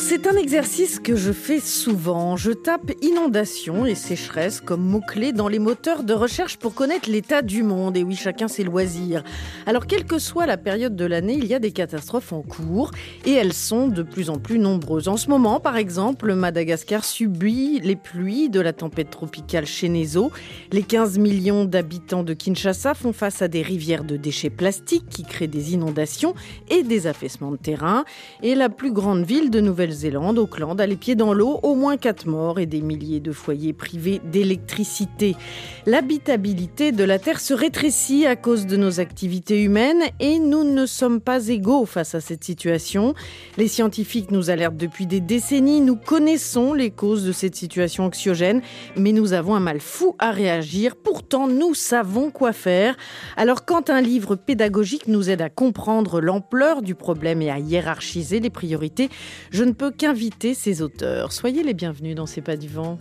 [0.00, 2.36] C'est un exercice que je fais souvent.
[2.36, 7.42] Je tape inondation et sécheresse comme mots-clés dans les moteurs de recherche pour connaître l'état
[7.42, 7.96] du monde.
[7.96, 9.22] Et oui, chacun ses loisirs.
[9.66, 12.90] Alors, quelle que soit la période de l'année, il y a des catastrophes en cours
[13.24, 15.06] et elles sont de plus en plus nombreuses.
[15.06, 20.32] En ce moment, par exemple, Madagascar subit les pluies de la tempête tropicale Chenezo.
[20.72, 25.22] Les 15 millions d'habitants de Kinshasa font face à des rivières de déchets plastiques qui
[25.22, 26.34] créent des inondations
[26.68, 28.04] et des affaissements de terrain.
[28.42, 31.98] Et la plus grande ville de Nouvelle-Zélande, Auckland, a les pieds dans l'eau, au moins
[31.98, 35.36] 4 morts et des milliers de foyers privés d'électricité.
[35.84, 40.86] L'habitabilité de la Terre se rétrécit à cause de nos activités humaines et nous ne
[40.86, 43.14] sommes pas égaux face à cette situation.
[43.58, 48.62] Les scientifiques nous alertent depuis des décennies, nous connaissons les causes de cette situation anxiogène,
[48.96, 50.96] mais nous avons un mal fou à réagir.
[50.96, 52.96] Pourtant, nous savons quoi faire.
[53.36, 58.40] Alors quand un livre pédagogique nous aide à comprendre l'ampleur du problème et à hiérarchiser
[58.40, 59.10] les priorités,
[59.50, 61.32] je ne peux qu'inviter ces auteurs.
[61.32, 62.98] Soyez les bienvenus dans C'est pas du vent.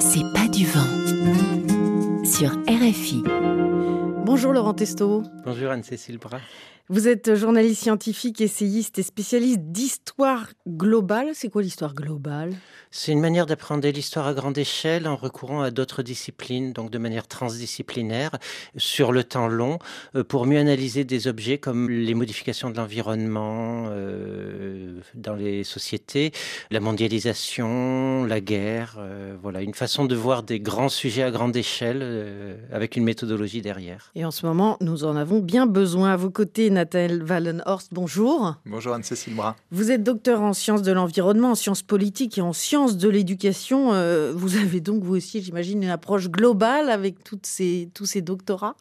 [0.00, 3.22] C'est pas du vent sur RFI.
[4.26, 5.22] Bonjour Laurent Testo.
[5.44, 6.40] Bonjour Anne-Cécile Bras.
[6.88, 11.30] Vous êtes journaliste scientifique, essayiste et spécialiste d'histoire globale.
[11.34, 12.52] C'est quoi l'histoire globale?
[12.92, 16.98] C'est une manière d'apprendre l'histoire à grande échelle en recourant à d'autres disciplines, donc de
[16.98, 18.30] manière transdisciplinaire,
[18.76, 19.80] sur le temps long,
[20.14, 26.30] euh, pour mieux analyser des objets comme les modifications de l'environnement euh, dans les sociétés,
[26.70, 28.94] la mondialisation, la guerre.
[28.98, 33.02] Euh, voilà, une façon de voir des grands sujets à grande échelle euh, avec une
[33.02, 34.12] méthodologie derrière.
[34.18, 36.12] Et en ce moment, nous en avons bien besoin.
[36.12, 38.54] À vos côtés, Nathalie Wallenhorst, bonjour.
[38.64, 39.56] Bonjour Anne-Cécile Bras.
[39.70, 43.92] Vous êtes docteur en sciences de l'environnement, en sciences politiques et en sciences de l'éducation.
[43.92, 48.22] Euh, vous avez donc, vous aussi, j'imagine, une approche globale avec toutes ces, tous ces
[48.22, 48.74] doctorats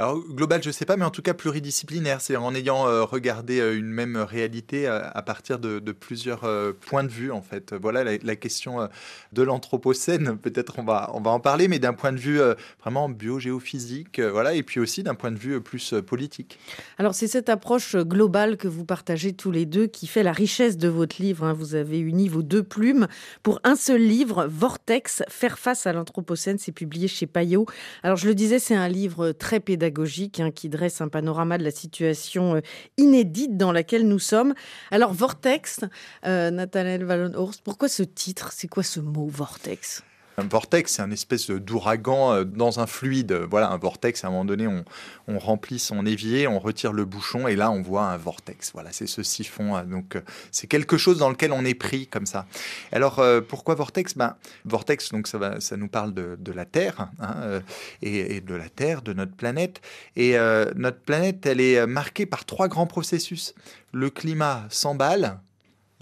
[0.00, 2.20] Alors global, je sais pas, mais en tout cas pluridisciplinaire.
[2.20, 6.40] C'est en ayant euh, regardé euh, une même réalité à partir de, de plusieurs
[6.80, 7.72] points de vue, en fait.
[7.72, 8.88] Voilà la, la question
[9.32, 10.38] de l'anthropocène.
[10.38, 12.40] Peut-être on va, on va en parler, mais d'un point de vue
[12.80, 16.58] vraiment biogéophysique, voilà, et puis aussi d'un point de vue plus euh, politique.
[16.98, 20.76] Alors c'est cette approche globale que vous partagez tous les deux qui fait la richesse
[20.76, 21.44] de votre livre.
[21.44, 21.52] hein.
[21.52, 23.06] Vous avez uni vos deux plumes
[23.42, 26.58] pour un seul livre, Vortex, Faire face à l'Anthropocène.
[26.58, 27.66] C'est publié chez Payot.
[28.02, 31.64] Alors je le disais, c'est un livre très pédagogique hein, qui dresse un panorama de
[31.64, 32.60] la situation euh,
[32.96, 34.54] inédite dans laquelle nous sommes.
[34.90, 35.80] Alors Vortex,
[36.26, 38.52] euh, Nathanaël Wallenhorst, pourquoi ce titre?
[38.52, 40.02] C'est quoi ce mot Vortex?
[40.38, 43.32] Un vortex, c'est un espèce d'ouragan euh, dans un fluide.
[43.50, 47.48] Voilà, un vortex, à un moment donné, on, remplit son évier, on retire le bouchon,
[47.48, 48.72] et là, on voit un vortex.
[48.72, 49.76] Voilà, c'est ce siphon.
[49.76, 52.46] euh, Donc, euh, c'est quelque chose dans lequel on est pris comme ça.
[52.92, 54.16] Alors, euh, pourquoi vortex?
[54.16, 57.60] Ben, Vortex, donc ça, nous parle de, la Terre, hein,
[58.02, 59.80] et, de la Terre, de notre planète.
[60.16, 60.36] Et
[60.76, 63.54] notre planète, elle est marquée par trois grands processus.
[63.92, 65.40] Le climat s'emballe,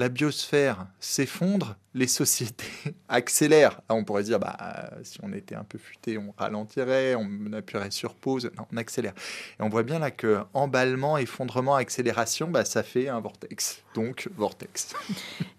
[0.00, 2.64] la biosphère s'effondre, les sociétés
[3.10, 3.82] accélèrent.
[3.90, 7.90] On pourrait dire, bah, euh, si on était un peu futé, on ralentirait, on appuierait
[7.90, 8.50] sur pause.
[8.56, 9.12] Non, on accélère.
[9.58, 13.82] Et on voit bien là que emballement, effondrement, accélération, bah, ça fait un vortex.
[13.94, 14.94] Donc, vortex.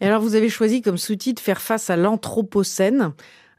[0.02, 3.14] Et alors, vous avez choisi comme sous-titre Faire face à l'Anthropocène.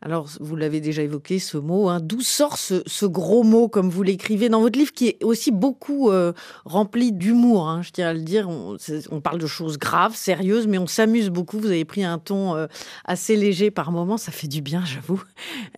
[0.04, 1.88] Alors, vous l'avez déjà évoqué, ce mot.
[1.88, 2.00] hein.
[2.02, 5.52] D'où sort ce, ce gros mot, comme vous l'écrivez dans votre livre, qui est aussi
[5.52, 6.32] beaucoup euh,
[6.64, 8.48] rempli d'humour, hein, je tiens à le dire.
[8.48, 11.60] On, parle de choses graves, sérieuses, mais on s'amuse beaucoup.
[11.60, 12.66] Vous avez pris un ton euh,
[13.04, 14.16] assez léger par moments.
[14.18, 15.22] Ça fait du bien, j'avoue.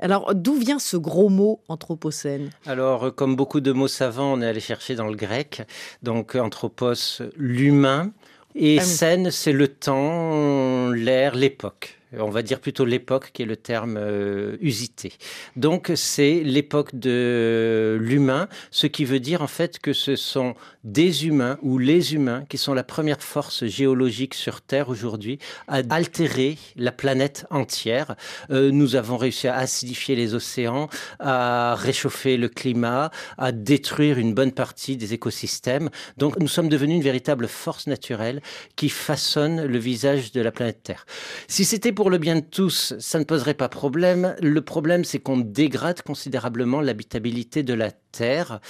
[0.01, 2.49] Alors, d'où vient ce gros mot Anthropocène?
[2.65, 5.63] Alors, comme beaucoup de mots savants, on est allé chercher dans le grec.
[6.03, 6.95] Donc, anthropos,
[7.37, 8.11] l'humain.
[8.55, 8.89] Et Ah oui.
[8.89, 11.99] scène, c'est le temps, l'air, l'époque.
[12.19, 15.13] On va dire plutôt l'époque qui est le terme euh, usité.
[15.57, 20.55] Donc c'est l'époque de l'humain, ce qui veut dire en fait que ce sont
[20.85, 25.39] des humains ou les humains qui sont la première force géologique sur Terre aujourd'hui
[25.69, 28.17] à altérer la planète entière.
[28.51, 30.89] Euh, nous avons réussi à acidifier les océans,
[31.21, 35.91] à réchauffer le climat, à détruire une bonne partie des écosystèmes.
[36.19, 38.43] Donc nous sommes devenus une véritable force naturelle
[38.77, 41.07] qui façonne le visage de la planète Terre.
[41.49, 44.35] Si c'était pour le bien de tous, ça ne poserait pas problème.
[44.41, 48.61] Le problème, c'est qu'on dégrade considérablement l'habitabilité de la Terre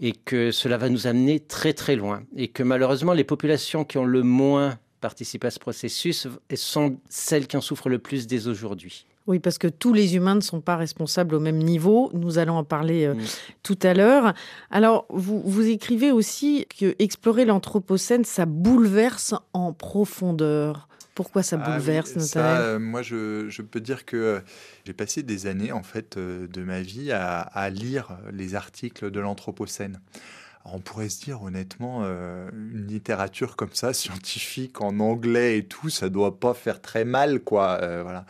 [0.00, 2.22] et que cela va nous amener très très loin.
[2.36, 7.46] Et que malheureusement, les populations qui ont le moins participé à ce processus sont celles
[7.46, 9.06] qui en souffrent le plus dès aujourd'hui.
[9.26, 12.10] Oui, parce que tous les humains ne sont pas responsables au même niveau.
[12.12, 13.14] Nous allons en parler euh,
[13.62, 14.34] tout à l'heure.
[14.70, 20.88] Alors, vous, vous écrivez aussi que explorer l'Anthropocène, ça bouleverse en profondeur.
[21.14, 24.40] Pourquoi ça ah bouleverse, notamment euh, Moi, je, je, peux dire que euh,
[24.84, 29.20] j'ai passé des années, en fait, de ma vie à, à lire les articles de
[29.20, 30.00] l'Anthropocène.
[30.64, 36.08] On pourrait se dire honnêtement, une littérature comme ça, scientifique en anglais et tout, ça
[36.08, 37.78] doit pas faire très mal, quoi.
[38.02, 38.24] voilà.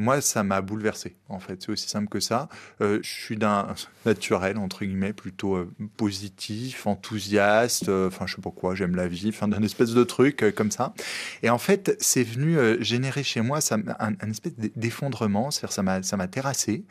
[0.00, 1.60] Moi, ça m'a bouleversé, en fait.
[1.60, 2.48] C'est aussi simple que ça.
[2.80, 3.74] Euh, je suis d'un
[4.06, 9.08] naturel, entre guillemets, plutôt euh, positif, enthousiaste, euh, enfin, je sais pas quoi, j'aime la
[9.08, 10.94] vie, enfin, d'un espèce de truc comme ça.
[11.42, 16.02] Et en fait, c'est venu générer chez moi ça, un, espèce d'effondrement, c'est-à-dire ça m'a,
[16.04, 16.84] ça m'a terrassé.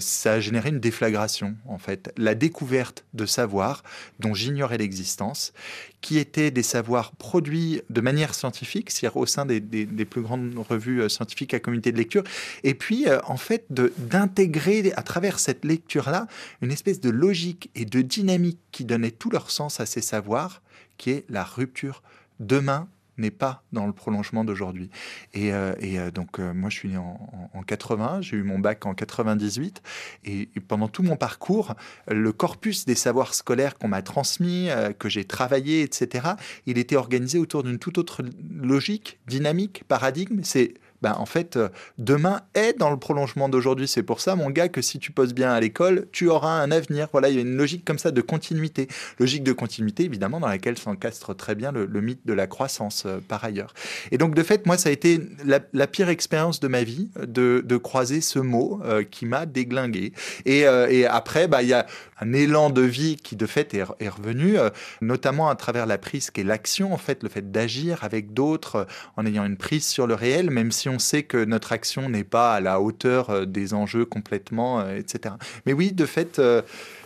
[0.00, 2.12] Ça a généré une déflagration, en fait.
[2.16, 3.84] La découverte de savoirs
[4.18, 5.52] dont j'ignorais l'existence,
[6.00, 10.54] qui étaient des savoirs produits de manière scientifique, c'est-à-dire au sein des, des, plus grandes
[10.56, 12.22] revues scientifiques à communauté de lecture,
[12.62, 16.26] et puis euh, en fait d'intégrer à travers cette lecture-là
[16.62, 20.62] une espèce de logique et de dynamique qui donnait tout leur sens à ces savoirs,
[20.96, 22.02] qui est la rupture.
[22.40, 24.90] Demain, n'est pas dans le prolongement d'aujourd'hui.
[25.34, 28.86] Et, euh, euh, donc, moi, je suis né en, en 80, j'ai eu mon bac
[28.86, 29.82] en 98,
[30.24, 31.74] et, pendant tout mon parcours,
[32.08, 34.68] le corpus des savoirs scolaires qu'on m'a transmis,
[34.98, 36.28] que j'ai travaillé, etc.,
[36.66, 40.40] il était organisé autour d'une toute autre logique, dynamique, paradigme.
[40.42, 41.68] C'est ben, en fait, euh,
[41.98, 43.86] demain est dans le prolongement d'aujourd'hui.
[43.86, 46.70] C'est pour ça, mon gars, que si tu poses bien à l'école, tu auras un
[46.70, 47.08] avenir.
[47.12, 48.88] Voilà, il y a une logique comme ça de continuité.
[49.18, 53.18] Logique de continuité, évidemment, dans laquelle s'encastre très bien le, mythe de la croissance, euh,
[53.26, 53.74] par ailleurs.
[54.10, 57.76] Et donc, de fait, moi, ça a été la, pire expérience de ma vie de,
[57.76, 60.12] croiser ce mot euh, qui m'a déglingué.
[60.44, 60.66] Et,
[61.06, 61.86] après, bah, il y a
[62.20, 64.56] un élan de vie qui, de fait, est, est revenu,
[65.00, 68.86] notamment à travers la prise qui est l'action, en fait, le fait d'agir avec d'autres
[69.16, 72.24] en ayant une prise sur le réel, même si on sait que notre action n'est
[72.24, 75.34] pas à la hauteur euh, des enjeux complètement, euh, etc.
[75.66, 76.62] Mais oui, de fait, euh,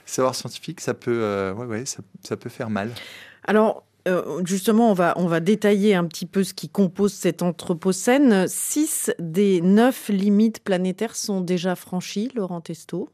[0.06, 2.90] savoir scientifique, ça peut, ouais, ouais, ça, peut faire mal.
[3.44, 3.84] Alors,
[4.44, 8.46] justement, on va, on va détailler un petit peu ce qui compose cet anthropocène.
[8.48, 13.08] Six des neuf limites planétaires sont déjà franchies, Laurent Testo.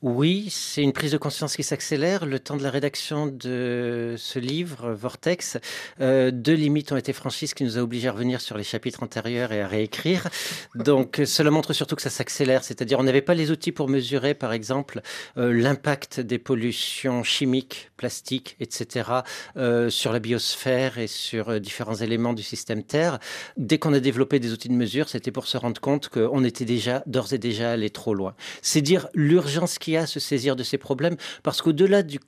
[0.00, 2.24] Oui, c'est une prise de conscience qui s'accélère.
[2.24, 5.58] Le temps de la rédaction de ce livre, Vortex,
[6.00, 8.62] euh, deux limites ont été franchies, ce qui nous a obligés à revenir sur les
[8.62, 10.28] chapitres antérieurs et à réécrire.
[10.76, 12.62] Donc, cela montre surtout que ça s'accélère.
[12.62, 15.00] C'est-à-dire, on n'avait pas les outils pour mesurer, par exemple,
[15.36, 19.10] euh, l'impact des pollutions chimiques, plastiques, etc.,
[19.56, 23.18] euh, sur la biosphère et sur différents éléments du système Terre.
[23.56, 26.64] Dès qu'on a développé des outils de mesure, c'était pour se rendre compte qu'on était
[26.64, 28.36] déjà, d'ores et déjà allé trop loin.
[28.62, 32.18] C'est dire l'urgence qui à se saisir de ces problèmes, parce qu'au-delà du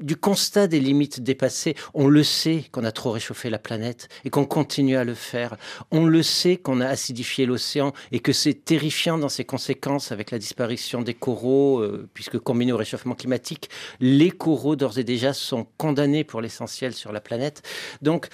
[0.00, 1.74] du constat des limites dépassées.
[1.94, 5.56] On le sait qu'on a trop réchauffé la planète et qu'on continue à le faire.
[5.90, 10.30] On le sait qu'on a acidifié l'océan et que c'est terrifiant dans ses conséquences avec
[10.30, 13.70] la disparition des coraux, euh, puisque combiné au réchauffement climatique,
[14.00, 17.62] les coraux d'ores et déjà sont condamnés pour l'essentiel sur la planète.
[18.02, 18.28] Donc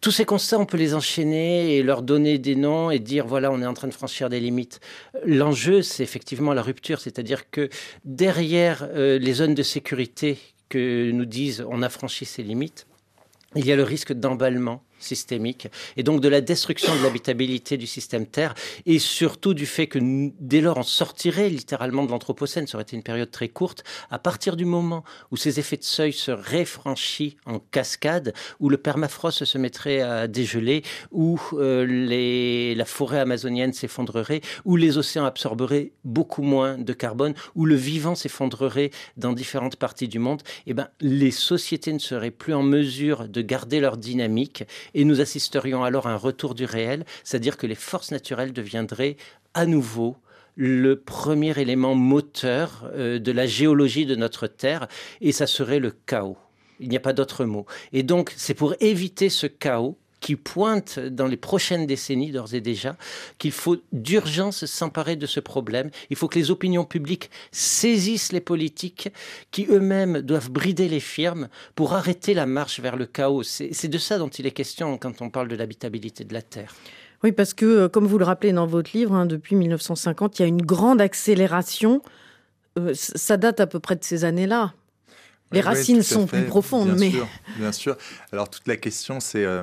[0.00, 3.50] tous ces constats, on peut les enchaîner et leur donner des noms et dire voilà,
[3.50, 4.80] on est en train de franchir des limites.
[5.24, 7.68] L'enjeu, c'est effectivement la rupture, c'est-à-dire que
[8.04, 12.86] derrière euh, les zones de sécurité que nous disent on a franchi ses limites,
[13.54, 17.86] il y a le risque d'emballement systémique et donc de la destruction de l'habitabilité du
[17.86, 18.54] système Terre
[18.86, 19.98] et surtout du fait que
[20.40, 24.18] dès lors on sortirait littéralement de l'Anthropocène, ça aurait été une période très courte, à
[24.18, 29.44] partir du moment où ces effets de seuil se réfranchissent en cascade, où le permafrost
[29.44, 35.92] se mettrait à dégeler, où euh, les, la forêt amazonienne s'effondrerait, où les océans absorberaient
[36.04, 40.74] beaucoup moins de carbone, où le vivant s'effondrerait dans différentes parties du monde, et eh
[40.74, 45.84] ben, les sociétés ne seraient plus en mesure de garder leur dynamique et nous assisterions
[45.84, 49.16] alors à un retour du réel, c'est-à-dire que les forces naturelles deviendraient
[49.54, 50.16] à nouveau
[50.56, 54.88] le premier élément moteur euh, de la géologie de notre Terre,
[55.20, 56.38] et ça serait le chaos.
[56.80, 57.66] Il n'y a pas d'autre mot.
[57.92, 62.60] Et donc, c'est pour éviter ce chaos qui pointe dans les prochaines décennies d'ores et
[62.60, 62.96] déjà
[63.38, 65.88] qu'il faut d'urgence s'emparer de ce problème.
[66.10, 69.08] Il faut que les opinions publiques saisissent les politiques
[69.52, 73.44] qui eux-mêmes doivent brider les firmes pour arrêter la marche vers le chaos.
[73.44, 76.74] C'est de ça dont il est question quand on parle de l'habitabilité de la Terre.
[77.22, 80.42] Oui, parce que, euh, comme vous le rappelez dans votre livre, hein, depuis 1950, il
[80.42, 82.02] y a une grande accélération.
[82.80, 84.74] Euh, ça date à peu près de ces années-là.
[85.52, 87.96] Les racines sont plus profondes, bien mais sûr, bien sûr.
[88.32, 89.62] Alors toute la question, c'est euh,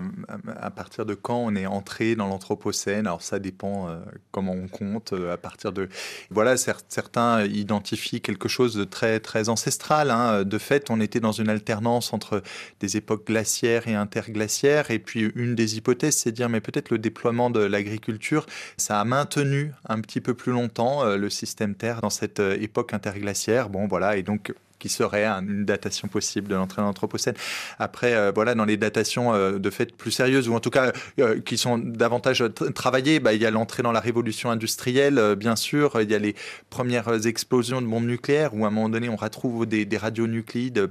[0.56, 3.06] à partir de quand on est entré dans l'anthropocène?
[3.06, 4.00] Alors ça dépend euh,
[4.32, 5.12] comment on compte.
[5.12, 5.90] Euh, à partir de
[6.32, 10.10] voilà, certains identifient quelque chose de très très ancestral.
[10.10, 10.44] Hein.
[10.46, 12.42] De fait, on était dans une alternance entre
[12.80, 14.90] des époques glaciaires et interglaciaires.
[14.90, 18.46] Et puis une des hypothèses, c'est de dire mais peut-être le déploiement de l'agriculture,
[18.78, 23.68] ça a maintenu un petit peu plus longtemps le système Terre dans cette époque interglaciaire.
[23.68, 27.36] Bon voilà, et donc qui serait une datation possible de l'entrée dans l'Anthropocène.
[27.80, 30.92] Après, euh, voilà, dans les datations euh, de fait plus sérieuses, ou en tout cas
[31.22, 32.44] euh, qui sont davantage
[32.76, 36.20] travaillées, bah, il y a l'entrée dans la révolution industrielle, bien sûr, il y a
[36.20, 36.36] les
[36.70, 40.90] premières explosions de bombes nucléaires, où à un moment donné, on retrouve des, radionucléides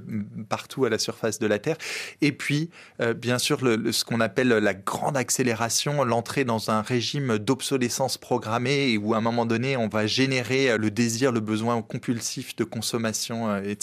[0.49, 1.77] partout à la surface de la Terre.
[2.21, 2.71] Et puis,
[3.17, 9.13] bien sûr, ce qu'on appelle la grande accélération, l'entrée dans un régime d'obsolescence programmée, où
[9.13, 13.82] à un moment donné, on va générer le désir, le besoin compulsif de consommation, etc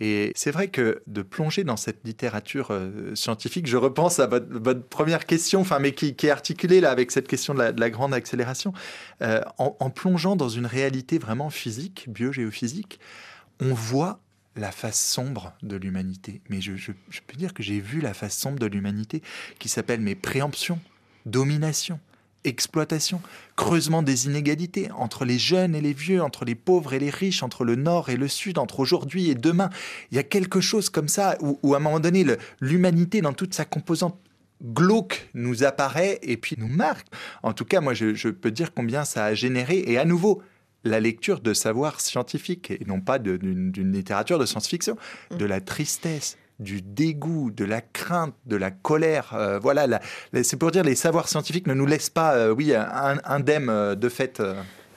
[0.00, 4.82] et c'est vrai que de plonger dans cette littérature euh, scientifique, je repense à votre,
[4.82, 8.72] première question, enfin, mais qui, est articulée là avec cette question de la, grande accélération.
[9.22, 12.98] Euh, en, plongeant dans une réalité vraiment physique, biogéophysique,
[13.60, 14.18] on voit
[14.56, 16.40] la face sombre de l'humanité.
[16.48, 16.92] Mais je, je,
[17.26, 19.22] peux dire que j'ai vu la face sombre de l'humanité
[19.60, 20.80] qui s'appelle mes préemptions,
[21.26, 22.00] domination,
[22.44, 23.20] exploitation,
[23.56, 27.42] creusement des inégalités entre les jeunes et les vieux, entre les pauvres et les riches,
[27.42, 29.70] entre le nord et le sud, entre aujourd'hui et demain.
[30.10, 32.24] Il y a quelque chose comme ça où, à un moment donné,
[32.60, 34.18] l'humanité dans toute sa composante
[34.62, 37.06] glauque nous apparaît et puis nous marque.
[37.42, 40.42] En tout cas, moi, je, je peux dire combien ça a généré, et à nouveau,
[40.84, 44.96] la lecture de savoir scientifique, et non pas d'une littérature de science-fiction,
[45.30, 49.34] de la tristesse, du dégoût, de la crainte, de la colère.
[49.34, 50.00] Euh, voilà,
[50.42, 52.72] c'est pour dire les savoirs scientifiques ne nous laissent pas, euh, oui,
[53.24, 54.42] indemnes euh, de fait.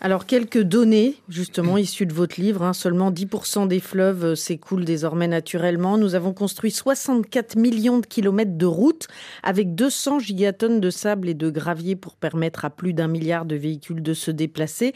[0.02, 2.64] Alors, quelques données, justement, issues de votre livre.
[2.64, 2.74] Hein.
[2.74, 5.98] Seulement 10% des fleuves euh, s'écoulent désormais naturellement.
[5.98, 9.08] Nous avons construit 64 millions de kilomètres de routes
[9.42, 13.56] avec 200 gigatonnes de sable et de gravier pour permettre à plus d'un milliard de
[13.56, 14.94] véhicules de se déplacer.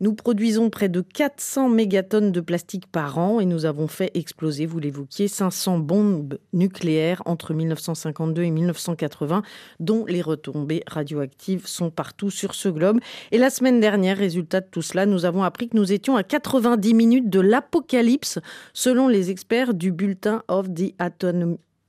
[0.00, 4.66] Nous produisons près de 400 mégatonnes de plastique par an et nous avons fait exploser,
[4.66, 9.42] vous l'évoquiez, 500 bombes nucléaires entre 1952 et 1980,
[9.80, 13.00] dont les retombées radioactives sont partout sur ce globe.
[13.30, 16.22] Et la semaine dernière, résultat de tout cela, nous avons appris que nous étions à
[16.22, 18.38] 90 minutes de l'apocalypse,
[18.72, 20.94] selon les experts du bulletin of the.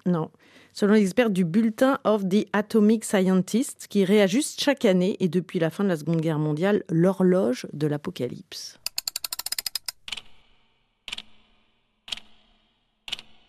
[0.06, 0.30] Non.
[0.74, 5.60] Selon les experts du bulletin of the Atomic Scientists, qui réajuste chaque année et depuis
[5.60, 8.80] la fin de la Seconde Guerre mondiale l'horloge de l'apocalypse.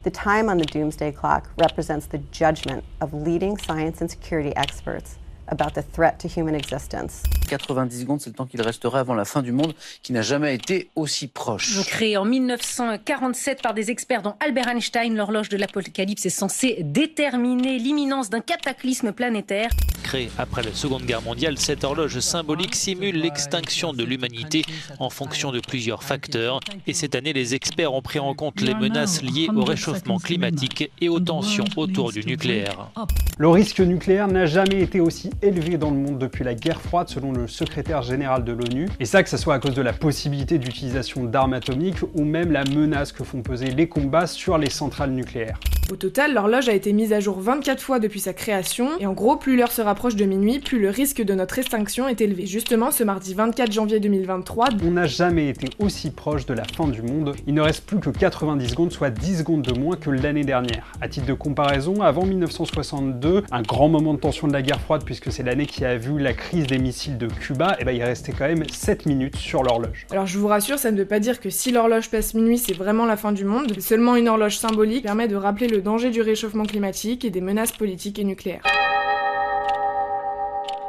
[0.04, 5.18] The time on the doomsday clock represents the judgment of leading science and security experts
[5.48, 7.22] about the threat to human existence.
[7.48, 10.54] 90 secondes, c'est le temps qu'il resterait avant la fin du monde, qui n'a jamais
[10.54, 11.84] été aussi proche.
[11.86, 17.78] Créé en 1947 par des experts dont Albert Einstein, l'horloge de l'apocalypse est censée déterminer
[17.78, 19.70] l'imminence d'un cataclysme planétaire.
[20.02, 24.64] Créée après la Seconde Guerre mondiale, cette horloge symbolique simule l'extinction de l'humanité
[24.98, 26.60] en fonction de plusieurs facteurs.
[26.86, 30.90] Et cette année, les experts ont pris en compte les menaces liées au réchauffement climatique
[31.00, 32.90] et aux tensions autour du nucléaire.
[33.38, 37.08] Le risque nucléaire n'a jamais été aussi élevé dans le monde depuis la guerre froide,
[37.08, 38.88] selon le secrétaire général de l'ONU.
[39.00, 42.52] Et ça, que ce soit à cause de la possibilité d'utilisation d'armes atomiques ou même
[42.52, 45.58] la menace que font peser les combats sur les centrales nucléaires.
[45.92, 49.12] Au total, l'horloge a été mise à jour 24 fois depuis sa création, et en
[49.12, 52.46] gros, plus l'heure se rapproche de minuit, plus le risque de notre extinction est élevé.
[52.46, 56.88] Justement, ce mardi 24 janvier 2023, on n'a jamais été aussi proche de la fin
[56.88, 57.36] du monde.
[57.46, 60.90] Il ne reste plus que 90 secondes, soit 10 secondes de moins que l'année dernière.
[61.02, 65.02] À titre de comparaison, avant 1962, un grand moment de tension de la guerre froide,
[65.04, 67.92] puisque c'est l'année qui a vu la crise des missiles de Cuba, et eh ben
[67.92, 70.06] il restait quand même 7 minutes sur l'horloge.
[70.10, 72.74] Alors je vous rassure, ça ne veut pas dire que si l'horloge passe minuit, c'est
[72.74, 73.80] vraiment la fin du monde.
[73.80, 77.72] Seulement une horloge symbolique permet de rappeler le danger du réchauffement climatique et des menaces
[77.72, 78.62] politiques et nucléaires.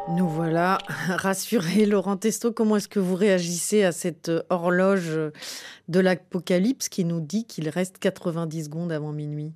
[0.09, 0.77] Nous voilà
[1.07, 1.85] rassurés.
[1.85, 5.19] Laurent Testo, comment est-ce que vous réagissez à cette horloge
[5.87, 9.53] de l'apocalypse qui nous dit qu'il reste 90 secondes avant minuit?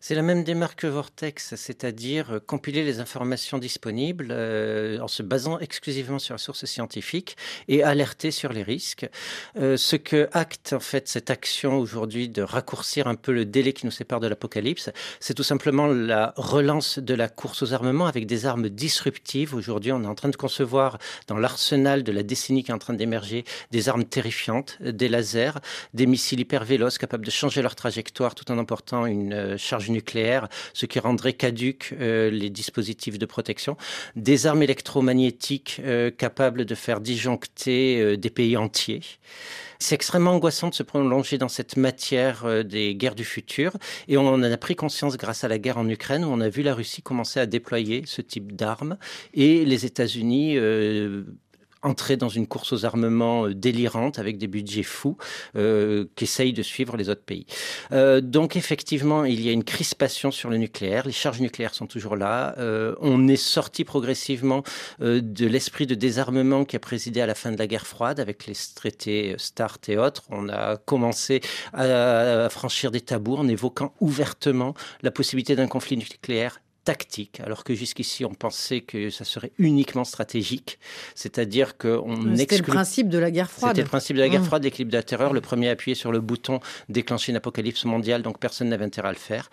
[0.00, 5.22] C'est la même démarche que Vortex, c'est-à-dire euh, compiler les informations disponibles euh, en se
[5.22, 7.36] basant exclusivement sur la source scientifique
[7.68, 9.08] et alerter sur les risques.
[9.56, 13.72] Euh, ce que acte en fait cette action aujourd'hui de raccourcir un peu le délai
[13.72, 14.90] qui nous sépare de l'apocalypse,
[15.20, 19.54] c'est tout simplement la relance de la course aux armements avec des armes disruptives.
[19.54, 22.78] Aujourd'hui, on est en train de concevoir dans l'arsenal de la décennie qui est en
[22.78, 25.58] train d'émerger des armes terrifiantes, des lasers,
[25.94, 30.48] des missiles hyper véloces capables de changer leur trajectoire tout en emportant une charge nucléaire,
[30.72, 33.76] ce qui rendrait caduques les dispositifs de protection,
[34.16, 35.80] des armes électromagnétiques
[36.18, 39.02] capables de faire disjoncter des pays entiers.
[39.78, 43.76] C'est extrêmement angoissant de se prolonger dans cette matière euh, des guerres du futur.
[44.08, 46.48] Et on en a pris conscience grâce à la guerre en Ukraine, où on a
[46.48, 48.96] vu la Russie commencer à déployer ce type d'armes.
[49.34, 51.24] Et les États-Unis euh,
[51.84, 55.16] entrer dans une course aux armements euh, délirante avec des budgets fous
[55.56, 57.46] euh, qui essayent de suivre les autres pays.
[57.92, 61.06] Euh, donc effectivement, il y a une crispation sur le nucléaire.
[61.06, 62.54] Les charges nucléaires sont toujours là.
[63.00, 64.62] On est sorti progressivement
[65.00, 68.46] de l'esprit de désarmement qui a présidé à la fin de la guerre froide avec
[68.46, 70.22] les traités START et autres.
[70.30, 71.40] On a commencé
[71.72, 77.74] à franchir des tabous en évoquant ouvertement la possibilité d'un conflit nucléaire tactique, alors que
[77.74, 80.78] jusqu'ici on pensait que ça serait uniquement stratégique,
[81.14, 83.72] c'est-à-dire qu'on C'était le principe de la guerre froide.
[83.72, 84.44] C'était le principe de la guerre mmh.
[84.44, 88.22] froide, l'équilibre de la terreur, le premier appuyé sur le bouton déclencher une apocalypse mondiale,
[88.22, 89.50] donc personne n'avait intérêt à le faire.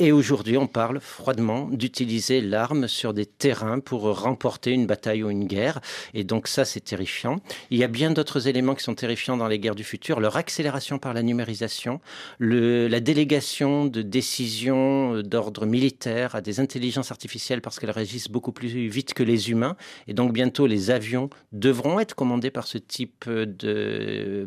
[0.00, 5.30] Et aujourd'hui, on parle froidement d'utiliser l'arme sur des terrains pour remporter une bataille ou
[5.30, 5.80] une guerre.
[6.14, 7.36] Et donc ça, c'est terrifiant.
[7.70, 10.18] Il y a bien d'autres éléments qui sont terrifiants dans les guerres du futur.
[10.18, 12.00] Leur accélération par la numérisation,
[12.40, 18.88] la délégation de décisions d'ordre militaire à des intelligences artificielles parce qu'elles réagissent beaucoup plus
[18.88, 19.76] vite que les humains.
[20.08, 24.44] Et donc bientôt, les avions devront être commandés par ce type de,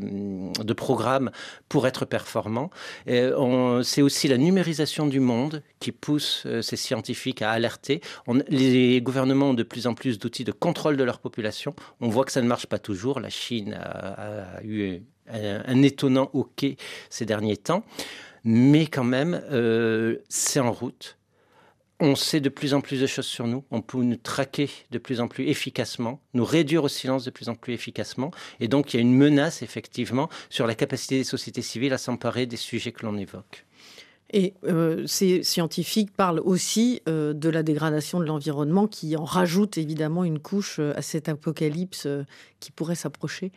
[0.62, 1.32] de programme
[1.70, 2.70] pour être performants.
[3.06, 5.37] C'est aussi la numérisation du monde
[5.80, 8.02] qui pousse euh, ces scientifiques à alerter.
[8.50, 11.76] Les gouvernements ont de plus en plus d'outils de contrôle de leur population.
[12.02, 13.20] On voit que ça ne marche pas toujours.
[13.20, 16.78] La Chine a, eu un, étonnant hockey
[17.10, 17.84] ces derniers temps.
[18.44, 21.18] Mais quand même, euh, c'est en route.
[22.00, 23.64] On sait de plus en plus de choses sur nous.
[23.72, 27.50] On peut nous traquer de plus en plus efficacement, nous réduire au silence de plus
[27.50, 28.30] en plus efficacement.
[28.60, 31.98] Et donc, il y a une menace, effectivement, sur la capacité des sociétés civiles à
[31.98, 33.66] s'emparer des sujets que l'on évoque.
[34.32, 39.78] Et euh, ces scientifiques parlent aussi euh, de la dégradation de l'environnement qui en rajoute
[39.78, 42.08] évidemment une couche euh, à cet apocalypse
[42.60, 43.52] qui pourrait s'approcher.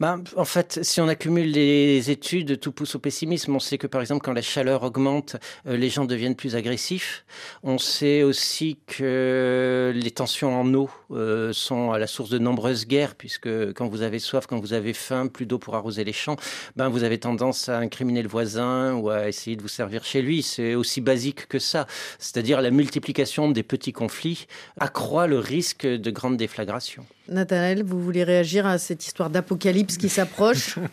[0.00, 3.54] Ben, en fait, si on accumule les études, tout pousse au pessimisme.
[3.54, 7.26] On sait que, par exemple, quand la chaleur augmente, euh, les gens deviennent plus agressifs.
[7.62, 12.86] On sait aussi que les tensions en eau euh, sont à la source de nombreuses
[12.86, 16.14] guerres, puisque quand vous avez soif, quand vous avez faim, plus d'eau pour arroser les
[16.14, 16.36] champs,
[16.76, 20.22] ben, vous avez tendance à incriminer le voisin ou à essayer de vous servir chez
[20.22, 20.42] lui.
[20.42, 21.86] C'est aussi basique que ça.
[22.18, 24.46] C'est-à-dire la multiplication des petits conflits
[24.78, 27.04] accroît le risque de grandes déflagrations.
[27.30, 30.78] Nathanaël, vous voulez réagir à cette histoire d'apocalypse qui s'approche?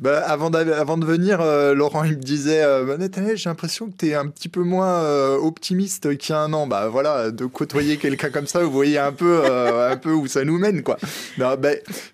[0.00, 4.06] Bah, avant, de venir, euh, Laurent, il me disait euh, bah, j'ai l'impression que tu
[4.10, 6.68] es un petit peu moins euh, optimiste qu'il y a un an.
[6.68, 10.28] Bah voilà, de côtoyer quelqu'un comme ça, vous voyez un peu, euh, un peu où
[10.28, 10.98] ça nous mène, quoi.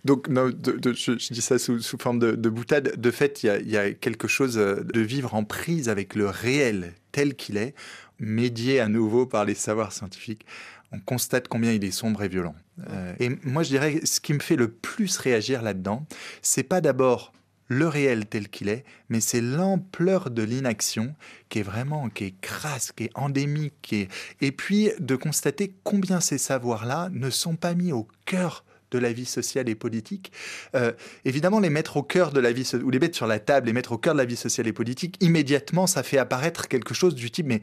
[0.07, 2.99] Donc, je, dis ça sous, forme de, de, boutade.
[2.99, 7.35] De fait, il y, a quelque chose de vivre en prise avec le réel tel
[7.35, 7.75] qu'il est,
[8.19, 10.47] médié à nouveau par les savoirs scientifiques
[10.95, 12.55] on constate combien il est sombre et violent.
[12.91, 16.07] Euh, et moi, je dirais, ce qui me fait le plus réagir là-dedans,
[16.43, 17.33] c'est pas d'abord
[17.69, 21.15] le réel tel qu'il est, mais c'est l'ampleur de l'inaction
[21.49, 23.95] qui est vraiment, qui est crasse, qui est endémique,
[24.41, 29.13] et puis de constater combien ces savoirs-là ne sont pas mis au cœur de la
[29.13, 30.33] vie sociale et politique.
[30.75, 30.93] Euh,
[31.25, 33.73] évidemment, les mettre au cœur de la vie, ou les mettre sur la table, les
[33.73, 37.15] mettre au cœur de la vie sociale et politique, immédiatement, ça fait apparaître quelque chose
[37.15, 37.63] du type, mais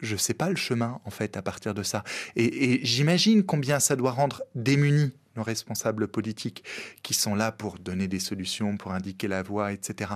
[0.00, 2.04] je sais pas le chemin en fait à partir de ça.
[2.36, 6.64] Et, j'imagine combien ça doit rendre démunis nos responsables politiques
[7.02, 10.12] qui sont là pour donner des solutions, pour indiquer la voie, etc.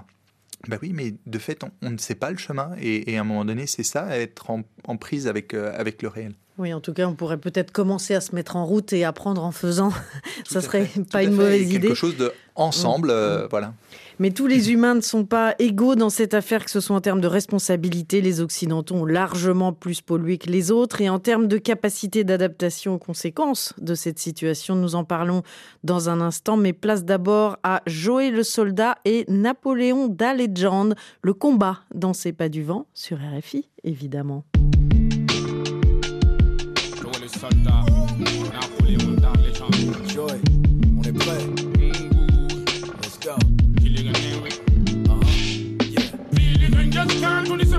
[0.69, 3.45] Ben oui, mais de fait, on, ne sait pas le chemin et, à un moment
[3.45, 6.35] donné, c'est ça, être en, en prise avec, euh, avec le réel.
[6.59, 9.44] Oui, en tout cas, on pourrait peut-être commencer à se mettre en route et apprendre
[9.44, 9.92] en faisant.
[10.49, 11.88] Ça serait fait, pas une mauvaise idée.
[11.88, 13.12] Quelque chose de ensemble, mmh.
[13.12, 13.73] euh, voilà.
[14.18, 17.01] Mais tous les humains ne sont pas égaux dans cette affaire, que ce soit en
[17.01, 18.21] termes de responsabilité.
[18.21, 21.01] Les Occidentaux ont largement plus pollué que les autres.
[21.01, 25.44] Et en termes de capacité d'adaptation aux conséquences de cette situation, nous en parlons
[25.85, 26.57] dans un instant.
[26.57, 32.49] Mais place d'abord à Joël le soldat et Napoléon d'Allegendre, le combat dans ses pas
[32.49, 34.42] du vent, sur RFI, évidemment.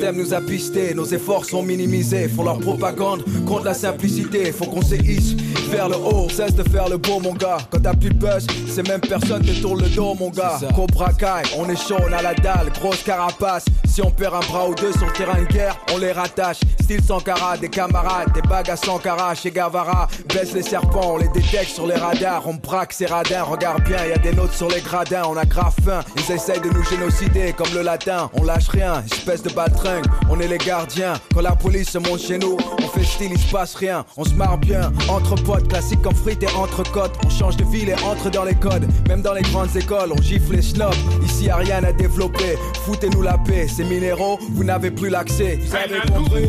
[0.00, 4.64] système nous a pisté, nos efforts sont minimisés, font leur propagande contre la simplicité, faut
[4.64, 5.36] qu'on se hisse
[5.68, 8.46] vers le haut, cesse de faire le beau mon gars, quand t'as plus de buzz,
[8.66, 12.12] ces mêmes personnes te tournent le dos mon gars, Cobra Kai, on est chaud, on
[12.12, 15.38] a la dalle, grosse carapace, si on perd un bras ou deux sur le terrain
[15.38, 20.08] de guerre, on les rattache, style Sankara, des camarades, des bagues à Sankara, chez Gavara,
[20.32, 24.06] baisse les serpents, on les détecte sur les radars, on braque ces radins, regarde bien,
[24.06, 26.84] y a des notes sur les gradins, on a grave faim, ils essayent de nous
[26.84, 29.50] génocider comme le latin, on lâche rien, espèce de
[30.28, 31.14] on est les gardiens.
[31.34, 34.34] Quand la police monte chez nous, on fait style, il se passe rien, on se
[34.34, 34.92] marre bien.
[35.08, 38.44] Entre potes, classique comme frites et entre côtes, on change de ville et entre dans
[38.44, 38.86] les codes.
[39.08, 40.94] Même dans les grandes écoles, on gifle les snobs.
[41.24, 43.66] Ici y a rien à développer, foutez-nous la paix.
[43.68, 45.58] Ces minéraux, vous n'avez plus l'accès.
[45.60, 46.48] Vous avez compris?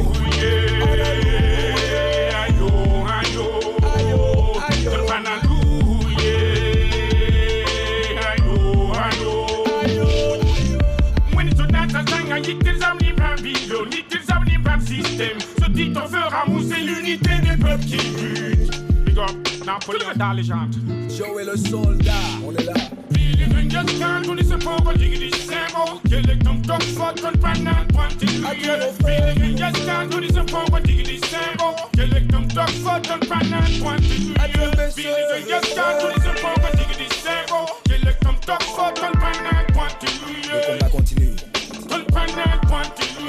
[16.31, 18.83] Dicton fera mousser l'unité des peuples qui luttent.
[19.05, 20.75] Big up, Napoléon dans les jantes.
[21.09, 22.11] Joe et le soldat,
[22.45, 22.73] on est là.
[23.11, 25.99] Billy Rangers can't do this for a diggity sample.
[26.07, 30.77] Kill it, come talk for ton panan, point in Billy Rangers can't do this for
[30.77, 31.75] a diggity sample.
[31.93, 36.53] Kill it, come talk for ton panan, point in Billy Rangers can't do this for
[36.53, 37.67] a diggity sample.
[37.85, 39.20] Kill it, come talk for ton panan, point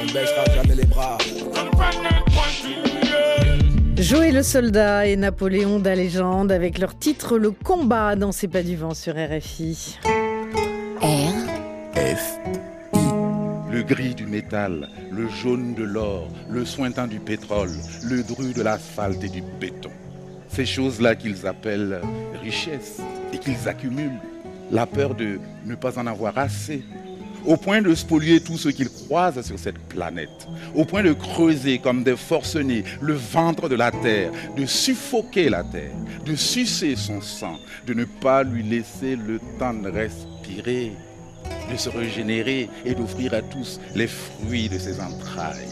[0.02, 1.18] on ne baissera jamais les bras.
[4.42, 8.74] Le soldat et Napoléon da légende avec leur titre Le combat dans C'est pas du
[8.74, 9.98] vent sur RFI.
[11.00, 11.32] R,
[11.94, 12.38] F.
[13.70, 17.70] Le gris du métal, le jaune de l'or, le sointant du pétrole,
[18.02, 19.90] le dru de l'asphalte et du béton.
[20.48, 22.00] Ces choses-là qu'ils appellent
[22.42, 23.00] richesse
[23.32, 24.18] et qu'ils accumulent.
[24.72, 26.82] La peur de ne pas en avoir assez.
[27.46, 30.48] Au point de spolier tout ce qu'ils croisent sur cette planète.
[30.74, 35.64] Au point de creuser comme des forcenés le ventre de la terre, de suffoquer la
[35.64, 35.92] terre,
[36.24, 40.92] de sucer son sang, de ne pas lui laisser le temps de respirer
[41.70, 45.68] de se régénérer et d'offrir à tous les fruits de ses entrailles.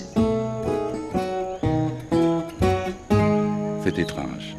[3.84, 4.56] C'est étrange.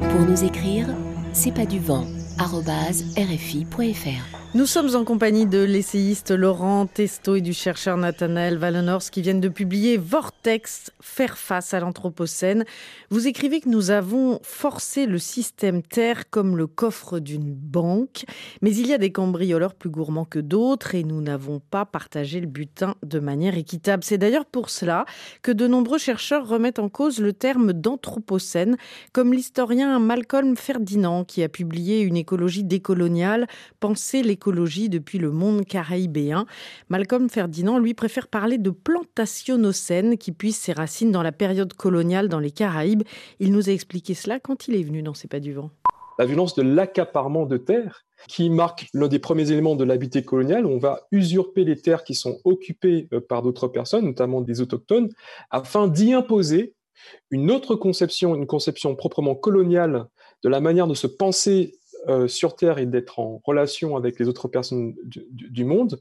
[0.00, 0.86] pour nous écrire,
[1.32, 2.06] c'est pas du vent,
[2.38, 4.39] rfi.fr.
[4.52, 9.40] Nous sommes en compagnie de l'essayiste Laurent Testo et du chercheur Nathanaël Valenors qui viennent
[9.40, 12.64] de publier Vortex, faire face à l'Anthropocène.
[13.10, 18.24] Vous écrivez que nous avons forcé le système Terre comme le coffre d'une banque,
[18.60, 22.40] mais il y a des cambrioleurs plus gourmands que d'autres et nous n'avons pas partagé
[22.40, 24.02] le butin de manière équitable.
[24.02, 25.04] C'est d'ailleurs pour cela
[25.42, 28.76] que de nombreux chercheurs remettent en cause le terme d'Anthropocène,
[29.12, 33.46] comme l'historien Malcolm Ferdinand qui a publié Une écologie décoloniale,
[33.78, 34.24] penser
[34.88, 36.46] depuis le monde caraïbéen.
[36.88, 42.28] Malcolm Ferdinand, lui, préfère parler de plantationocène qui puise ses racines dans la période coloniale
[42.28, 43.02] dans les Caraïbes.
[43.38, 45.70] Il nous a expliqué cela quand il est venu dans C'est pas du vent.
[46.18, 50.66] la violence de l'accaparement de terres, qui marque l'un des premiers éléments de l'habité colonial.
[50.66, 55.08] On va usurper les terres qui sont occupées euh, par d'autres personnes, notamment des autochtones,
[55.50, 56.74] afin d'y imposer
[57.30, 60.06] une autre conception, une conception proprement coloniale
[60.42, 64.26] de la manière de se penser euh, sur Terre et d'être en relation avec les
[64.26, 66.00] autres personnes du, monde.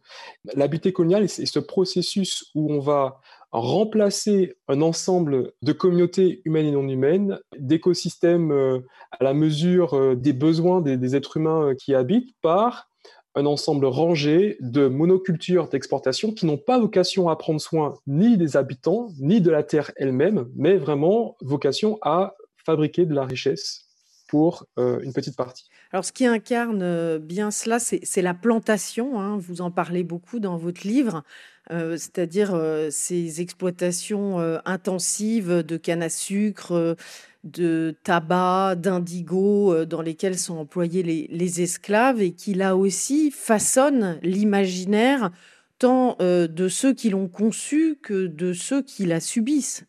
[0.56, 3.20] L'habité colonial est ce processus où on va
[3.52, 8.80] remplacer un ensemble de communautés humaines et non humaines, d'écosystèmes euh,
[9.12, 12.90] à la mesure euh, des besoins des, êtres humains qui y habitent, par
[13.36, 18.56] un ensemble rangé de monocultures d'exportation qui n'ont pas vocation à prendre soin ni des
[18.56, 22.36] habitants, ni de la terre elle-même, mais vraiment vocation à
[22.66, 23.86] fabriquer de la richesse
[24.28, 25.66] pour une petite partie.
[25.92, 29.20] Alors, ce qui incarne euh, bien cela, c'est la plantation.
[29.20, 29.38] hein.
[29.40, 31.24] Vous en parlez beaucoup dans votre livre,
[31.72, 36.96] euh, c'est-à-dire euh, ces exploitations intensives de canne à sucre,
[37.44, 44.20] de tabac, d'indigo, dans lesquelles sont employés les, les esclaves et qui, là aussi, façonnent
[44.22, 45.32] l'imaginaire
[45.80, 49.86] tant de ceux qui l'ont conçu que de ceux qui la subissent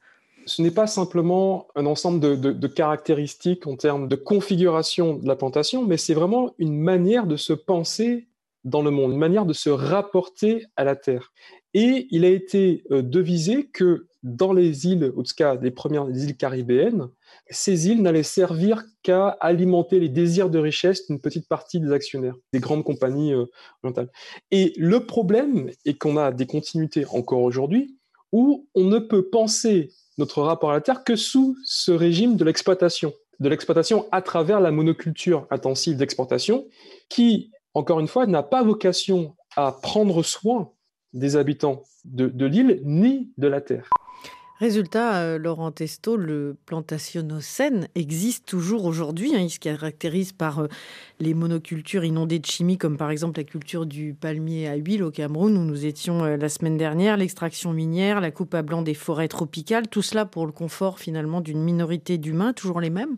[0.46, 5.84] ce n'est pas simplement un ensemble de, caractéristiques en termes de configuration de la plantation,
[5.84, 8.28] mais c'est vraiment une manière de se penser
[8.64, 11.32] dans le monde, une manière de se rapporter à la Terre.
[11.72, 16.08] Et il a été euh, devisé que dans les îles, en tout cas les premières
[16.10, 17.08] îles caribéennes,
[17.48, 22.34] ces îles n'allaient servir qu'à alimenter les désirs de richesse d'une petite partie des actionnaires,
[22.52, 23.46] des grandes compagnies euh,
[23.82, 24.10] orientales.
[24.50, 27.96] Et le problème est qu'on a des continuités encore aujourd'hui
[28.32, 32.44] où on ne peut penser notre rapport à la terre que sous ce régime de
[32.44, 36.66] l'exploitation, de l'exploitation à travers la monoculture intensive d'exportation,
[37.08, 40.70] qui, encore une fois, n'a pas vocation à prendre soin
[41.12, 43.90] des habitants de l'île ni de la terre.
[44.60, 49.34] Résultat, euh, Laurent Testo, le plantationnocène existe toujours aujourd'hui.
[49.34, 49.40] Hein.
[49.40, 50.68] il se caractérise par euh,
[51.18, 55.10] les monocultures inondées de chimie, comme par exemple la culture du palmier à huile au
[55.10, 58.92] Cameroun, où nous étions euh, la semaine dernière, l'extraction minière, la coupe à blanc des
[58.92, 63.16] forêts tropicales, tout cela pour le confort finalement d'une minorité d'humains, toujours les mêmes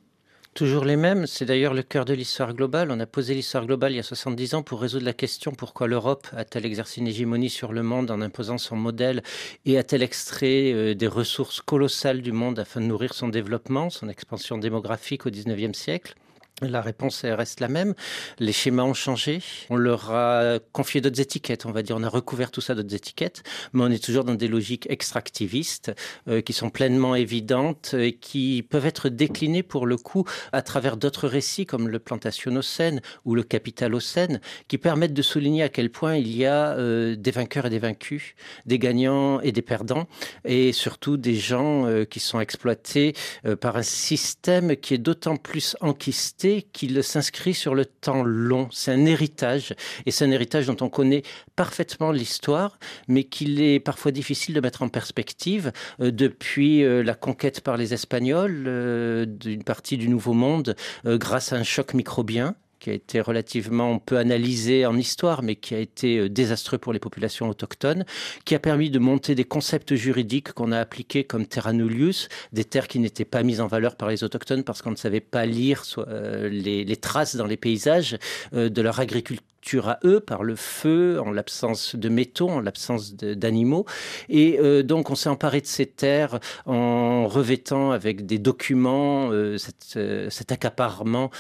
[0.55, 2.91] Toujours les mêmes, c'est d'ailleurs le cœur de l'histoire globale.
[2.91, 5.87] On a posé l'histoire globale il y a 70 ans pour résoudre la question pourquoi
[5.87, 9.23] l'Europe a-t-elle exercé une hégémonie sur le monde en imposant son modèle
[9.65, 14.11] et a-t-elle extrait euh, des ressources colossales du monde afin de nourrir son développement, son
[14.11, 16.17] expansion démographique au 19e siècle?
[16.68, 17.94] La réponse reste la même.
[18.38, 19.40] Les schémas ont changé.
[19.70, 21.96] On leur a confié d'autres étiquettes, on va dire.
[21.96, 25.92] On a recouvert tout ça d'autres étiquettes, mais on est toujours dans des logiques extractivistes
[26.29, 30.96] euh, qui sont pleinement évidentes et qui peuvent être déclinées pour le coup à travers
[30.96, 36.16] d'autres récits comme le plantationnocène ou le capitalocène qui permettent de souligner à quel point
[36.16, 38.35] il y a euh, des vainqueurs et des vaincus,
[38.66, 40.07] des gagnants et des perdants
[40.44, 43.14] et surtout des gens euh, qui sont exploités
[43.61, 48.69] par un système qui est d'autant plus enquisté qu'il s'inscrit sur le temps long.
[48.71, 51.23] C'est un héritage, et c'est un héritage dont on connaît
[51.57, 57.15] parfaitement l'histoire, mais qu'il est parfois difficile de mettre en perspective euh, depuis euh, la
[57.15, 62.55] conquête par les Espagnols euh, d'une partie du Nouveau Monde grâce à un choc microbien
[62.83, 66.92] qui a été relativement peu analysé en histoire, mais qui a été euh, désastreux pour
[66.92, 68.05] les populations autochtones,
[68.45, 72.64] qui a permis de monter des concepts juridiques qu'on a appliqués comme terra nullius, des
[72.64, 75.47] terres qui n'étaient pas mises en valeur par les autochtones parce qu'on ne savait pas
[75.47, 78.18] lire euh, les, les, traces dans les paysages
[78.53, 79.52] euh, de leur agriculture
[79.85, 83.87] à eux par le feu, en l'absence de métaux, en l'absence d'animaux.
[84.29, 89.57] Et euh, donc on s'est emparé de ces terres en revêtant avec des documents euh,
[89.96, 91.31] euh, cet accaparement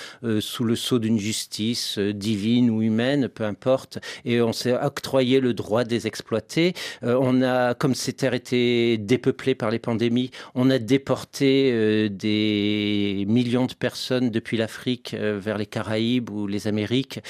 [0.40, 3.98] sous le sceau d'une justice divine ou humaine, peu importe.
[4.24, 6.74] Et on s'est octroyé le droit de les exploiter.
[7.02, 13.66] on a, comme ces terres étaient dépeuplées par les pandémies, on a déporté des millions
[13.66, 17.20] de personnes depuis l'Afrique vers les Caraïbes ou les Amériques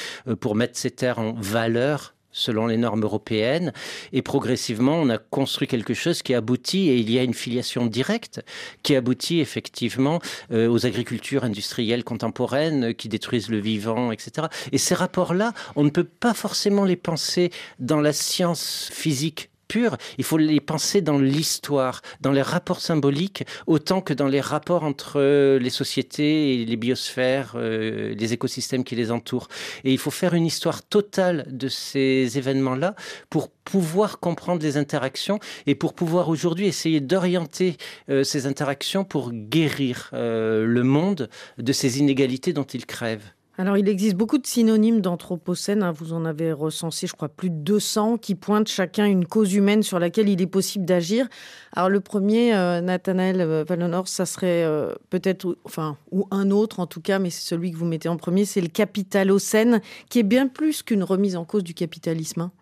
[0.40, 3.72] pour mettre terres en valeur selon les normes européennes.
[4.12, 7.86] Et progressivement, on a construit quelque chose qui aboutit, et il y a une filiation
[7.86, 8.42] directe,
[8.82, 14.48] qui aboutit effectivement euh, aux agricultures industrielles contemporaines qui détruisent le vivant, etc.
[14.72, 19.50] Et ces rapports-là, on ne peut pas forcément les penser dans la science physique
[20.18, 24.84] il faut les penser dans l'histoire, dans les rapports symboliques, autant que dans les rapports
[24.84, 29.48] entre euh, les sociétés et les biosphères, euh, les écosystèmes qui les entourent.
[29.84, 32.94] Et il faut faire une histoire totale de ces événements-là
[33.30, 37.76] pour pouvoir comprendre les interactions et pour pouvoir aujourd'hui essayer d'orienter
[38.08, 43.22] euh, ces interactions pour guérir le monde de ces inégalités dont il crève.
[43.62, 45.84] Alors, il existe beaucoup de synonymes d'anthropocène.
[45.84, 45.92] Hein.
[45.92, 49.84] Vous en avez recensé, je crois, plus de 200 qui pointent chacun une cause humaine
[49.84, 51.28] sur laquelle il est possible d'agir.
[51.70, 53.64] Alors, le premier, euh, Nathanaël euh,
[54.06, 57.76] ça serait euh, peut-être, enfin, ou un autre en tout cas, mais c'est celui que
[57.76, 61.62] vous mettez en premier, c'est le capitalocène, qui est bien plus qu'une remise en cause
[61.62, 62.40] du capitalisme.
[62.40, 62.52] Hein.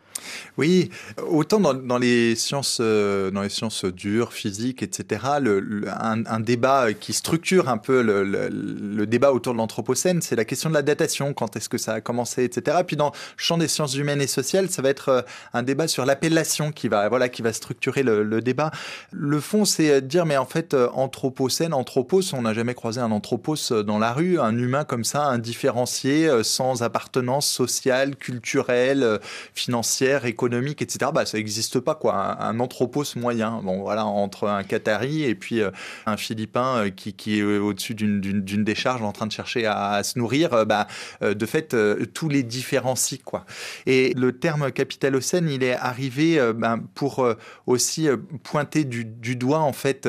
[0.59, 0.90] Oui,
[1.28, 5.24] autant dans, les sciences, euh, dans les sciences dures, physiques, etc.
[5.40, 10.68] Le, un, débat qui structure un peu le, débat autour de l'anthropocène, c'est la question
[10.68, 11.33] de la datation.
[11.33, 12.78] Quand est-ce que ça a commencé, etc.
[12.87, 15.88] Puis dans le champ des sciences humaines et sociales, ça va être euh, un débat
[15.88, 18.70] sur l'appellation qui va, voilà, qui va structurer le, débat.
[19.12, 23.11] Le fond, c'est dire, mais en fait, euh, anthropocène, anthropos, on n'a jamais croisé un
[23.11, 29.20] anthropos dans la rue, un humain comme ça, indifférencié, sans appartenance sociale, culturelle,
[29.54, 31.10] financière économique, etc.
[31.14, 32.14] Bah, ça n'existe pas, quoi.
[32.42, 35.70] Un, anthropos moyen, bon, voilà, entre un Qatari et puis euh,
[36.06, 40.52] un Philippin euh, qui, est au-dessus d'une décharge en train de chercher à, se nourrir,
[40.52, 40.86] euh, bah,
[41.22, 41.76] de fait,
[42.12, 43.44] tous les différencie, quoi.
[43.86, 47.26] Et le terme capitalocène, il est arrivé ben, pour
[47.66, 48.08] aussi
[48.42, 50.06] pointer du, doigt, en fait,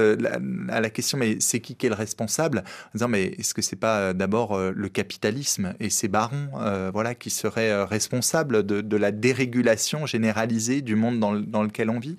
[0.70, 2.60] à la question, mais c'est qui qui est le responsable?
[2.60, 6.50] En disant, mais est-ce que c'est pas d'abord le capitalisme et ses barons,
[6.94, 12.18] voilà, qui seraient responsables de la dérégulation généralisée du monde dans, lequel on vit.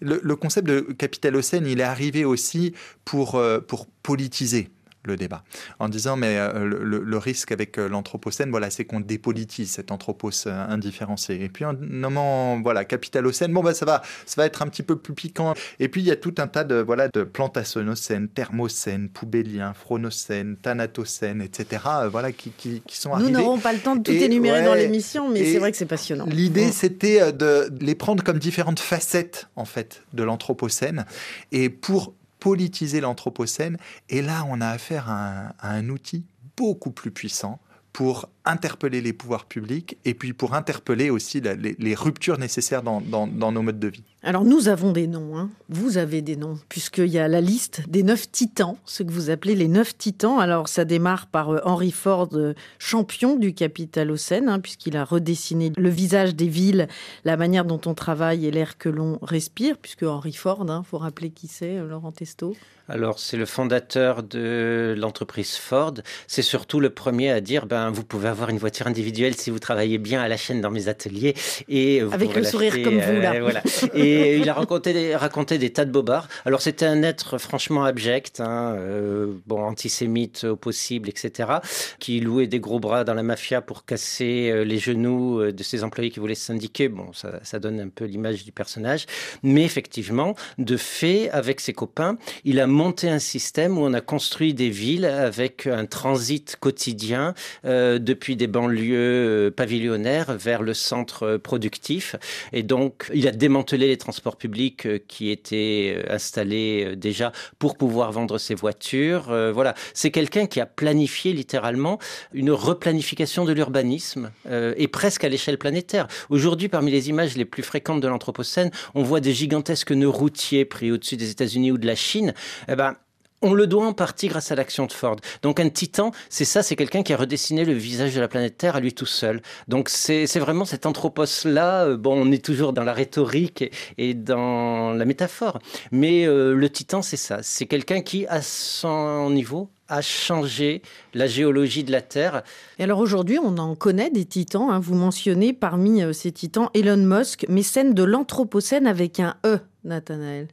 [0.00, 4.68] Le, concept de capitalocène, il est arrivé aussi pour, pour politiser
[5.06, 5.42] le débat,
[5.78, 10.30] en disant mais euh, le, risque avec euh, l'anthropocène, voilà, c'est qu'on dépolitise cet anthropos
[10.46, 11.42] indifférencié.
[11.42, 14.82] Et puis en nommant voilà capitalocène, bon bah ça va, ça va être un petit
[14.82, 15.54] peu plus piquant.
[15.78, 20.56] Et puis il y a tout un tas de voilà de plantationocène, thermocène, poubélien, phronocène,
[20.56, 21.82] thanatocène, etc.
[21.86, 23.32] Euh, voilà qui, qui, sont arrivés.
[23.32, 25.86] Nous n'aurons pas le temps de tout énumérer dans l'émission, mais c'est vrai que c'est
[25.86, 26.26] passionnant.
[26.26, 31.06] L'idée c'était de les prendre comme différentes facettes en fait de l'anthropocène
[31.52, 32.14] et pour
[32.46, 33.76] politiser l'Anthropocène.
[34.08, 36.24] Et là, on a affaire à un, outil
[36.56, 37.58] beaucoup plus puissant
[37.92, 43.62] pour interpeller les pouvoirs publics et puis pour interpeller aussi les, ruptures nécessaires dans, nos
[43.62, 44.04] modes de vie.
[44.26, 45.50] Alors nous avons des noms, hein.
[45.68, 49.30] vous avez des noms, puisqu'il y a la liste des neuf titans, ce que vous
[49.30, 50.40] appelez les neuf titans.
[50.40, 55.70] Alors ça démarre par euh, Henry Ford, euh, champion du capitalocène, hein, puisqu'il a redessiné
[55.76, 56.88] le visage des villes,
[57.24, 60.82] la manière dont on travaille et l'air que l'on respire, puisque Henry Ford, il hein,
[60.84, 62.56] faut rappeler qui c'est, euh, Laurent Testo.
[62.88, 65.94] Alors, c'est le fondateur de l'entreprise Ford.
[66.28, 69.58] C'est surtout le premier à dire, ben, vous pouvez avoir une voiture individuelle si vous
[69.58, 71.34] travaillez bien à la chaîne dans mes ateliers.
[71.68, 73.40] Et Avec le sourire comme vous, là.
[73.40, 73.62] voilà.
[73.94, 76.28] Et il a raconté des, raconté des tas de bobards.
[76.44, 81.50] Alors, c'était un être franchement abject, hein, euh, bon, antisémite au possible, etc.,
[81.98, 85.62] qui louait des gros bras dans la mafia pour casser euh, les genoux euh, de
[85.62, 86.88] ses employés qui voulaient se syndiquer.
[86.88, 89.06] Bon, ça, donne un peu l'image du personnage.
[89.42, 94.00] Mais effectivement, de fait, avec ses copains, il a monté un système où on a
[94.00, 102.16] construit des villes avec un transit quotidien depuis des banlieues pavillonnaires vers le centre productif.
[102.52, 108.38] Et donc, il a démantelé les transports publics qui étaient installés déjà pour pouvoir vendre
[108.38, 109.24] ses voitures.
[109.52, 111.98] voilà, c'est quelqu'un qui a planifié littéralement
[112.32, 114.30] une replanification de l'urbanisme
[114.76, 116.06] et presque à l'échelle planétaire.
[116.30, 120.64] Aujourd'hui, parmi les images les plus fréquentes de l'Anthropocène, on voit des gigantesques nœuds routiers
[120.64, 122.32] pris au-dessus des États-Unis ou de la Chine.
[122.68, 122.94] Eh ben,
[123.42, 125.16] on le doit en partie grâce à l'action de Ford.
[125.42, 128.56] Donc un titan, c'est ça, c'est quelqu'un qui a redessiné le visage de la planète
[128.56, 129.42] Terre à lui tout seul.
[129.68, 133.64] Donc c'est vraiment cet anthropos-là, euh, bon, on est toujours dans la rhétorique
[133.98, 135.58] et, dans la métaphore,
[135.92, 140.82] mais euh, le titan, c'est ça, c'est quelqu'un qui, à son niveau, a changé
[141.14, 142.42] la géologie de la Terre.
[142.78, 144.68] Et alors aujourd'hui, on en connaît des titans.
[144.70, 144.80] Hein.
[144.80, 149.60] Vous mentionnez parmi euh, ces titans Elon Musk, mécène de l'Anthropocène avec un E.
[149.86, 150.48] Nathanaël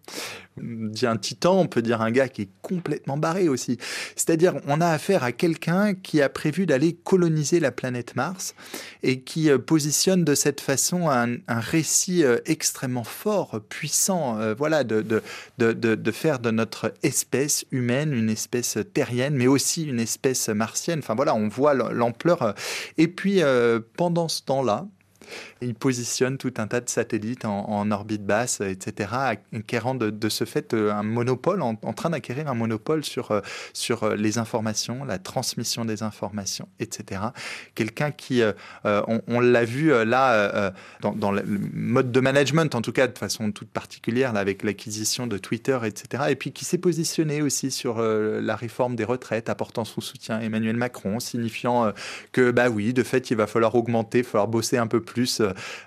[0.58, 3.80] Dit un titan, on peut dire un gars qui est complètement barré aussi.
[4.16, 8.54] C'est-à-dire, on a affaire à quelqu'un qui a prévu d'aller coloniser la planète Mars
[9.02, 15.22] et qui euh, positionne de cette façon un, récit euh, extrêmement fort, puissant, voilà, de,
[16.12, 21.00] faire de notre espèce humaine une espèce terrienne, mais aussi une espèce martienne.
[21.00, 22.54] Enfin voilà, on voit l'ampleur.
[22.98, 24.88] Et puis, euh, pendant ce temps-là,
[25.62, 29.10] il positionne tout un tas de satellites en, orbite basse, etc.,
[29.54, 33.42] acquérant de, ce fait euh, un monopole, en, train d'acquérir un monopole sur, euh,
[33.74, 37.22] sur euh, les informations, la transmission des informations, etc.
[37.76, 38.42] Quelqu'un qui,
[38.84, 43.70] on, l'a vu là, dans, le mode de management, en tout cas de façon toute
[43.70, 48.96] particulière, avec l'acquisition de Twitter, etc., et puis qui s'est positionné aussi sur la réforme
[48.96, 51.92] des retraites, apportant son soutien à Emmanuel Macron, signifiant
[52.32, 55.02] que, bah oui, de fait, il va falloir augmenter, il va falloir bosser un peu
[55.02, 55.13] plus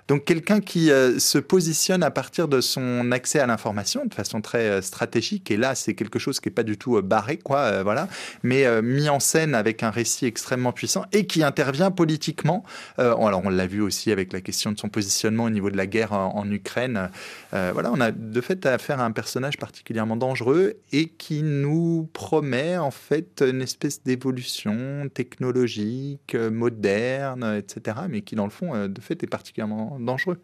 [0.07, 4.41] donc quelqu'un qui euh, se positionne à partir de son accès à l'information de façon
[4.41, 5.51] très euh, stratégique.
[5.51, 8.07] Et là, c'est quelque chose qui est pas du tout euh, barré, quoi, voilà,
[8.43, 12.63] mais mis en scène avec un récit extrêmement puissant et qui intervient politiquement.
[12.97, 15.85] alors on l'a vu aussi avec la question de son positionnement au niveau de la
[15.85, 17.09] guerre en, Ukraine.
[17.51, 22.77] voilà, on a de fait affaire à un personnage particulièrement dangereux et qui nous promet
[22.77, 27.97] en fait une espèce d'évolution technologique, moderne, etc.
[28.09, 30.39] Mais qui dans le fond, de fait, est particulièrement dangereux.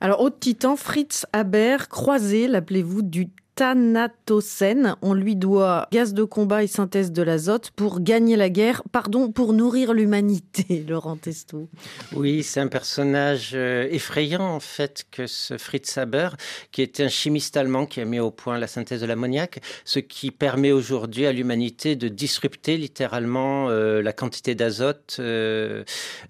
[0.00, 3.28] Alors, autre titan, Fritz Haber, croisé, l'appelez-vous, du
[5.02, 9.32] On lui doit gaz de combat et synthèse de l'azote pour gagner la guerre, pardon,
[9.32, 11.68] pour nourrir l'humanité, Laurent Testo.
[12.14, 16.30] Oui, c'est un personnage euh, effrayant en fait que ce Fritz Haber,
[16.70, 19.98] qui était un chimiste allemand qui a mis au point la synthèse de l'ammoniac, ce
[19.98, 25.82] qui permet aujourd'hui à l'humanité de disrupter littéralement euh, la quantité d'azote euh,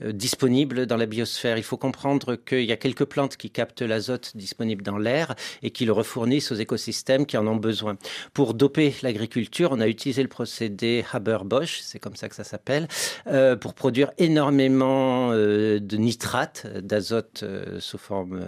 [0.03, 1.59] disponible dans la biosphère.
[1.59, 5.71] Il faut comprendre qu'il y a quelques plantes qui captent l'azote disponible dans l'air et
[5.71, 7.97] qui le refournissent aux écosystèmes qui en ont besoin.
[8.35, 12.89] Pour doper l'agriculture, on a utilisé le procédé Haber-Bosch, c'est comme ça que ça s'appelle,
[13.27, 18.41] euh, pour produire énormément euh, de nitrates, d'azote euh, sous forme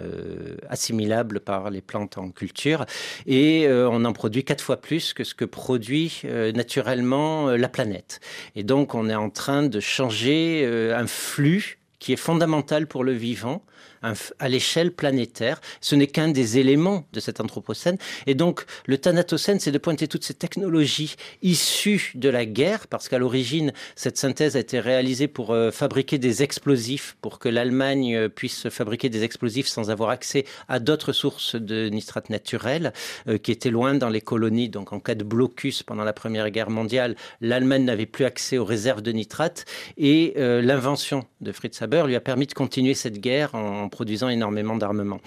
[0.69, 2.85] assimilable par les plantes en culture.
[3.25, 8.19] Et on en produit quatre fois plus que ce que produit naturellement la planète.
[8.55, 13.13] Et donc on est en train de changer un flux qui est fondamental pour le
[13.13, 13.63] vivant
[14.01, 15.61] à l'échelle planétaire.
[15.79, 17.97] Ce n'est qu'un des éléments de cet anthropocène.
[18.27, 23.09] Et donc, le thanatocène, c'est de pointer toutes ces technologies issues de la guerre, parce
[23.09, 28.15] qu'à l'origine, cette synthèse a été réalisée pour euh, fabriquer des explosifs, pour que l'Allemagne
[28.15, 32.93] euh, puisse fabriquer des explosifs sans avoir accès à d'autres sources de nitrate naturel,
[33.27, 34.69] euh, qui étaient loin dans les colonies.
[34.69, 38.65] Donc, en cas de blocus pendant la Première Guerre mondiale, l'Allemagne n'avait plus accès aux
[38.65, 39.65] réserves de nitrate.
[39.97, 44.75] Et l'invention de Fritz Haber lui a permis de continuer cette guerre en, produisant énormément
[44.75, 45.21] d'armement.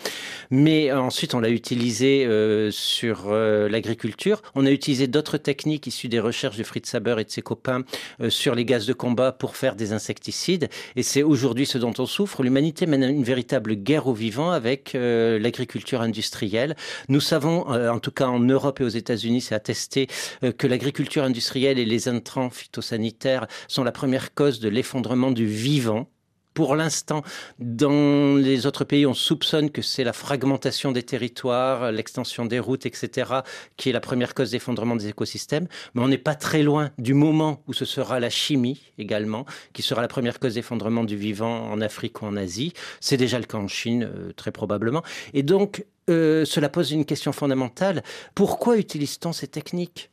[0.51, 2.29] Mais ensuite, on l'a utilisé
[2.71, 4.43] sur l'agriculture.
[4.55, 7.83] On a utilisé d'autres techniques issues des recherches de Fritz Haber et de ses copains
[8.29, 10.69] sur les gaz de combat pour faire des insecticides.
[10.97, 12.43] Et c'est aujourd'hui ce dont on souffre.
[12.43, 16.77] L'humanité mène une véritable guerre aux vivants avec euh, l'agriculture industrielle.
[17.09, 20.09] Nous savons, euh, en tout cas en Europe et aux États-Unis, c'est attesté
[20.43, 25.47] euh, que l'agriculture industrielle et les intrants phytosanitaires sont la première cause de l'effondrement du
[25.47, 26.09] vivant
[26.55, 27.23] pour l'instant,
[27.59, 32.87] dans les autres pays, on soupçonne que c'est la fragmentation des territoires, l'extension des routes,
[32.87, 33.41] etc.,
[33.77, 35.67] qui est la première cause d'effondrement des écosystèmes.
[35.95, 39.83] Mais on n'est pas très loin du moment où ce sera la chimie également, qui
[39.83, 42.73] sera la première cause d'effondrement du vivant en Afrique ou en Asie.
[43.01, 45.03] C'est déjà le cas en Chine, euh, très probablement.
[45.33, 48.03] Et donc, euh, cela pose une question fondamentale.
[48.35, 50.11] Pourquoi utilise-t-on ces techniques?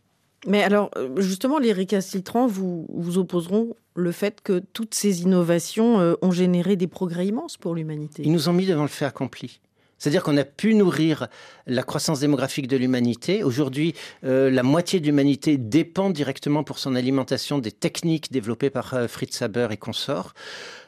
[0.48, 6.00] Mais alors, euh, justement, les récalcitrants vous, vous opposeront le fait que toutes ces innovations
[6.00, 8.24] euh, ont généré des progrès immenses pour l'humanité.
[8.26, 9.60] Ils nous ont mis devant le fait accompli.
[10.00, 11.28] C'est-à-dire qu'on a pu nourrir
[11.68, 13.44] la croissance démographique de l'humanité.
[13.44, 18.96] Aujourd'hui, euh, la moitié de l'humanité dépend directement pour son alimentation des techniques développées par
[19.08, 20.34] Fritz Haber et consorts.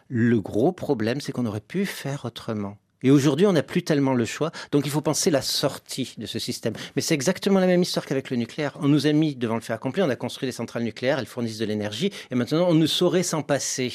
[0.08, 2.78] Le gros problème, c'est qu'on aurait pu faire autrement.
[3.04, 4.52] Et aujourd'hui, on n'a plus tellement le choix.
[4.72, 6.74] Donc il faut penser la sortie de ce système.
[6.96, 8.78] Mais c'est exactement la même histoire qu'avec le nucléaire.
[8.82, 11.26] On nous a mis devant le fait accompli, on a construit des centrales nucléaires, elles
[11.26, 13.94] fournissent de l'énergie, et maintenant on ne saurait s'en passer.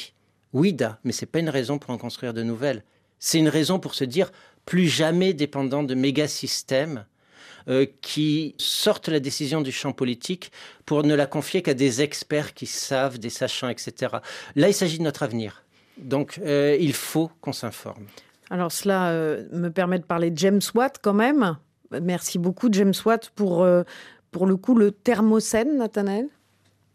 [0.53, 2.83] Oui, da, mais c'est pas une raison pour en construire de nouvelles.
[3.19, 4.31] C'est une raison pour se dire
[4.65, 7.05] plus jamais dépendant de méga systèmes
[7.67, 10.51] euh, qui sortent la décision du champ politique
[10.85, 14.17] pour ne la confier qu'à des experts qui savent, des sachants, etc.
[14.55, 15.63] Là, il s'agit de notre avenir.
[15.97, 18.05] Donc, euh, il faut qu'on s'informe.
[18.49, 21.57] Alors cela euh, me permet de parler de James Watt quand même.
[22.01, 23.83] Merci beaucoup James Watt pour, euh,
[24.31, 26.27] pour le coup le thermocène, Nathanaël.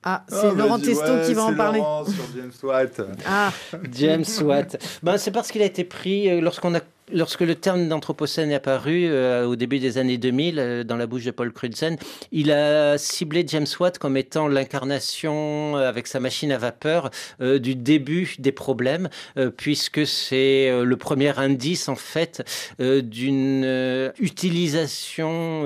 [0.07, 1.81] Ah, c'est oh, Laurent Teston qui va en parler.
[1.81, 3.01] sur James Watt.
[3.27, 3.51] ah,
[3.93, 4.77] James Watt.
[5.03, 6.81] Ben, c'est parce qu'il a été pris euh, lorsqu'on a
[7.13, 11.07] Lorsque le terme d'anthropocène est apparu euh, au début des années 2000 euh, dans la
[11.07, 11.99] bouche de Paul Crutzen,
[12.33, 17.75] il a ciblé James Watt comme étant l'incarnation euh, avec sa machine à vapeur du
[17.75, 19.09] début des problèmes,
[19.57, 22.43] puisque c'est le premier indice en fait
[22.79, 25.65] d'une utilisation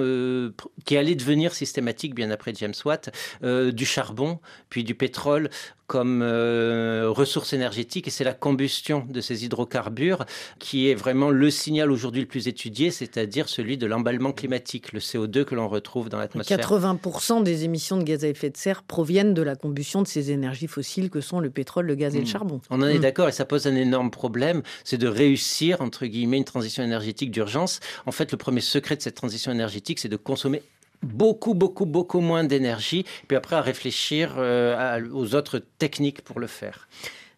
[0.85, 3.11] qui allait devenir systématique bien après James Watt
[3.43, 4.39] du charbon
[4.71, 5.51] puis du pétrole
[5.87, 8.09] comme ressource énergétique.
[8.09, 10.25] Et c'est la combustion de ces hydrocarbures
[10.59, 15.01] qui est vraiment le signal aujourd'hui le plus étudié, c'est-à-dire celui de l'emballement climatique, le
[15.01, 16.59] CO2 que l'on retrouve dans l'atmosphère.
[16.59, 20.31] 80% des émissions de gaz à effet de serre proviennent de la combustion de ces
[20.31, 22.29] énergies fossiles que sont le pétrole, le gaz et le hmm.
[22.29, 22.61] charbon.
[22.71, 23.03] On en est hmm.
[23.03, 27.31] d'accord et ça pose un énorme problème, c'est de réussir, entre guillemets, une transition énergétique
[27.31, 27.81] d'urgence.
[28.07, 30.63] En fait, le premier secret de cette transition énergétique, c'est de consommer
[31.03, 36.47] beaucoup, beaucoup, beaucoup moins d'énergie, puis après à réfléchir euh, aux autres techniques pour le
[36.47, 36.89] faire.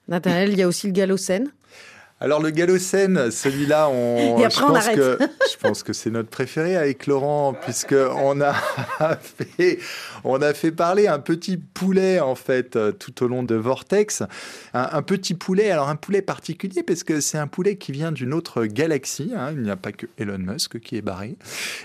[0.08, 1.52] Nathanaël, il y a aussi le galocène
[2.22, 5.18] alors le Galocène, celui-là, on, je, pense que,
[5.50, 8.52] je pense que c'est notre préféré avec Laurent, puisque on a
[9.22, 9.78] fait,
[10.24, 14.22] on a fait parler un petit poulet en fait tout au long de Vortex,
[14.74, 15.70] un, petit poulet.
[15.70, 19.32] Alors un poulet particulier parce que c'est un poulet qui vient d'une autre galaxie.
[19.34, 19.52] Hein.
[19.52, 21.36] il n'y a pas que Elon Musk qui est barré.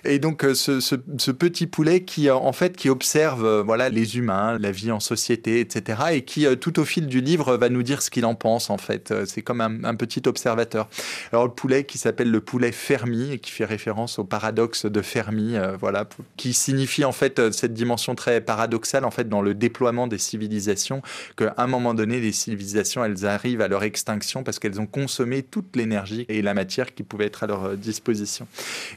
[0.03, 4.17] Et donc euh, ce, ce, petit poulet qui en fait qui observe euh, voilà les
[4.17, 5.99] humains, la vie en société, etc.
[6.11, 8.69] Et qui euh, tout au fil du livre va nous dire ce qu'il en pense
[8.69, 9.13] en fait.
[9.25, 10.87] C'est comme un, un petit observateur.
[11.31, 15.01] Alors le poulet qui s'appelle le poulet Fermi et qui fait référence au paradoxe de
[15.01, 16.07] Fermi, euh, voilà,
[16.37, 20.17] qui signifie en fait euh, cette dimension très paradoxale en fait dans le déploiement des
[20.17, 21.01] civilisations,
[21.37, 25.43] qu'à un moment donné les civilisations elles arrivent à leur extinction parce qu'elles ont consommé
[25.43, 28.47] toute l'énergie et la matière qui pouvait être à leur euh, disposition.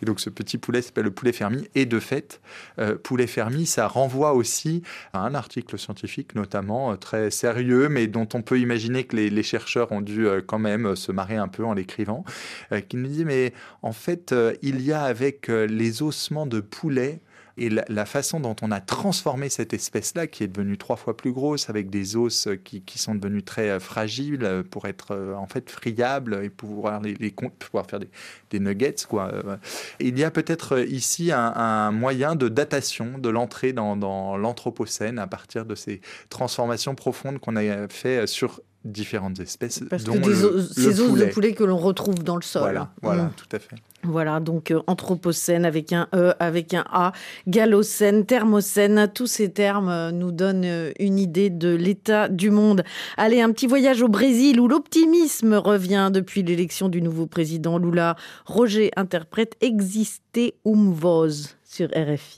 [0.02, 2.40] Et donc ce petit poulet s'appelle le poulet Fermi et de fait
[3.02, 8.42] poulet Fermi ça renvoie aussi à un article scientifique notamment très sérieux mais dont on
[8.42, 12.24] peut imaginer que les, les chercheurs ont dû quand même se un peu en l'écrivant,
[12.72, 13.52] euh, qui nous dit mais
[13.82, 17.20] en fait euh, il y a avec euh, les ossements de poulet
[17.60, 21.32] et la, façon dont on a transformé cette espèce-là, qui est devenue trois fois plus
[21.32, 26.50] grosse, avec des os qui, sont devenus très fragiles pour être en fait friables et
[26.50, 29.32] pouvoir les, les pouvoir faire des, nuggets, quoi.
[29.98, 35.18] Il y a peut-être ici un, un, moyen de datation de l'entrée dans, dans l'anthropocène
[35.18, 40.18] à partir de ces transformations profondes qu'on a fait sur différentes espèces, Parce dont que
[40.18, 41.26] des le, os- le ces os poulet.
[41.26, 42.62] de poulet que l'on retrouve dans le sol.
[42.62, 43.30] Voilà, voilà, Mm.
[43.36, 43.76] tout à fait.
[44.04, 47.12] Voilà, donc euh, Anthropocène avec un E, avec un A,
[47.48, 52.84] Galocène, Thermocène, tous ces termes euh, nous donnent euh, une idée de l'état du monde.
[53.16, 58.14] Allez, un petit voyage au Brésil où l'optimisme revient depuis l'élection du nouveau président Lula.
[58.46, 60.22] Roger interprète Existe
[60.64, 62.36] um voz sur RFI.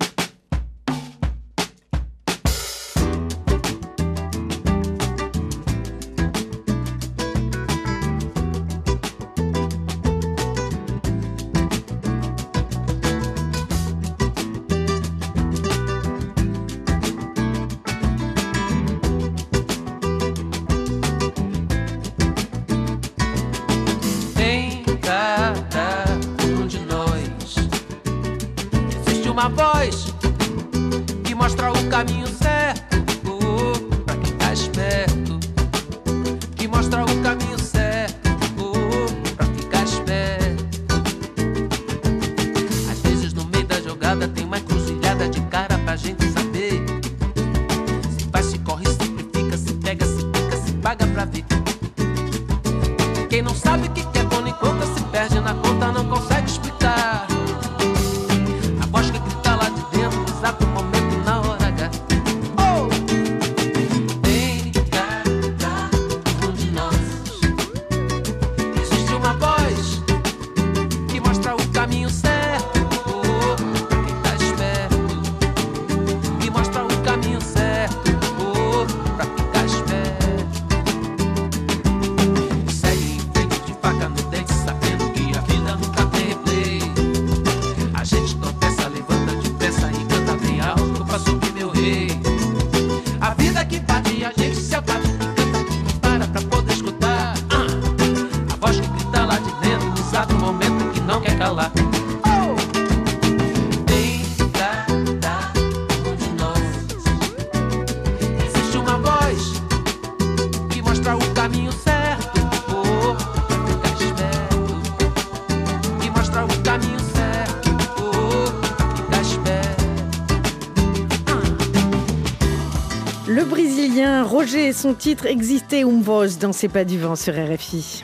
[124.81, 128.03] Son titre Existe um voz dans C'est pas du vent sur RFI.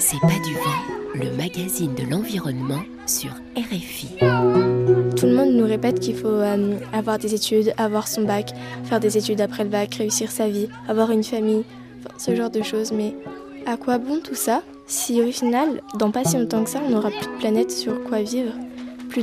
[0.00, 4.08] C'est pas du vent, le magazine de l'environnement sur RFI.
[4.18, 8.50] Tout le monde nous répète qu'il faut euh, avoir des études, avoir son bac,
[8.82, 11.62] faire des études après le bac, réussir sa vie, avoir une famille,
[12.00, 12.90] enfin, ce genre de choses.
[12.90, 13.14] Mais
[13.64, 16.90] à quoi bon tout ça si au final, dans pas si longtemps que ça, on
[16.90, 18.54] n'aura plus de planète sur quoi vivre,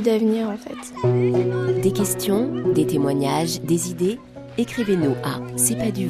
[0.00, 4.18] d'avenir en fait Des questions, des témoignages, des idées
[4.58, 6.08] Écrivez-nous à c'est pas du.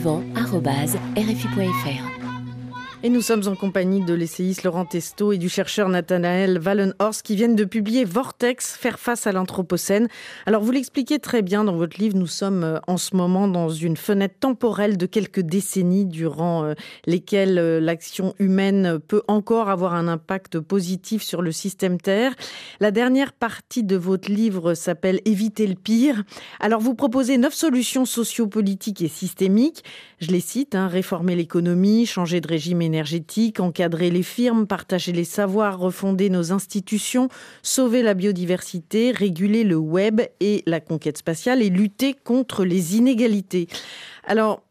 [3.03, 7.37] Et nous sommes en compagnie de l'essayiste Laurent Testo et du chercheur Nathanaël Wallenhorst qui
[7.37, 10.09] viennent de publier Vortex, faire face à l'Anthropocène.
[10.47, 13.69] Alors vous l'expliquez très bien dans votre livre, nous sommes euh, en ce moment dans
[13.69, 16.75] une fenêtre temporelle de quelques décennies durant euh,
[17.05, 22.35] lesquelles euh, l'action humaine peut encore avoir un impact positif sur le système Terre.
[22.81, 26.25] La dernière partie de votre livre s'appelle Éviter le pire.
[26.61, 29.85] Alors vous proposez neuf solutions sociopolitiques et systémiques.
[30.19, 35.25] Je les cite, hein, réformer l'économie, changer de régime énergétique, encadrer les firmes, partager les
[35.25, 37.29] savoirs, refonder nos institutions,
[37.63, 43.69] sauver la biodiversité, réguler le web et la conquête spatiale et lutter contre les inégalités.
[44.25, 44.63] Alors,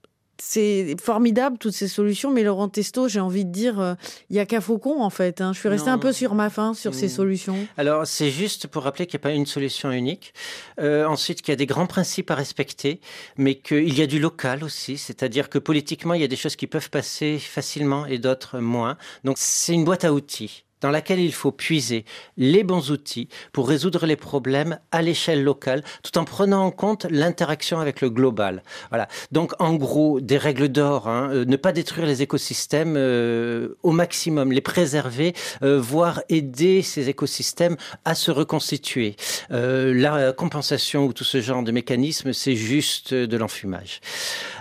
[0.41, 3.93] c'est formidable toutes ces solutions, mais Laurent Testo, j'ai envie de dire, euh,
[4.29, 5.41] il n'y a qu'à Faucon en fait.
[5.41, 5.53] hein.
[5.53, 5.95] Je suis restée Non.
[5.95, 7.09] un peu sur ma faim sur ces Mm.
[7.09, 7.67] solutions.
[7.77, 10.33] Alors, c'est juste pour rappeler qu'il n'y a pas une solution unique.
[10.79, 12.99] Euh, ensuite, qu'il y a des grands principes à respecter,
[13.37, 14.97] mais qu'il y a du local aussi.
[14.97, 18.97] C'est-à-dire que politiquement, il y a des choses qui peuvent passer facilement et d'autres moins.
[19.23, 22.05] Donc, c'est une boîte à outils dans laquelle il faut puiser
[22.37, 27.05] les bons outils pour résoudre les problèmes à l'échelle locale, tout en prenant en compte
[27.09, 28.63] l'interaction avec le global.
[28.89, 29.07] Voilà.
[29.31, 33.91] Donc, en gros, des règles d'or, hein, euh, ne pas détruire les écosystèmes euh, au
[33.91, 39.15] maximum, les préserver, euh, voire aider ces écosystèmes à se reconstituer.
[39.49, 44.01] La compensation ou tout ce genre de mécanisme, c'est juste de l'enfumage.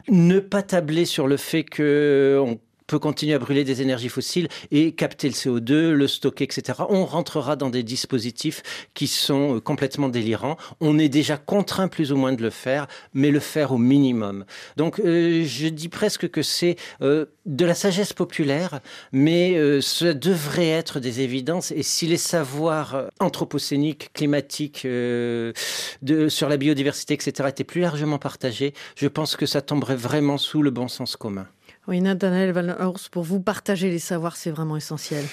[0.09, 4.49] Ne pas tabler sur le fait que on peut continuer à brûler des énergies fossiles
[4.71, 6.81] et capter le CO2, le stocker, etc.
[6.89, 8.63] On rentrera dans des dispositifs
[8.95, 10.57] qui sont euh, complètement délirants.
[10.81, 14.45] On est déjà contraint plus ou moins de le faire, mais le faire au minimum.
[14.77, 18.81] Donc euh, je dis presque que c'est euh, de la sagesse populaire,
[19.13, 21.73] mais euh, ça devrait être des évidences.
[21.73, 24.87] Et si les savoirs anthropocéniques, climatiques,
[26.29, 30.63] sur la biodiversité, etc., étaient plus largement partagés, je pense que ça tomberait vraiment sous
[30.63, 31.47] le bon sens commun.
[31.87, 35.25] Oui, Nathanaël Valhorst, pour vous, partager les savoirs, c'est vraiment essentiel.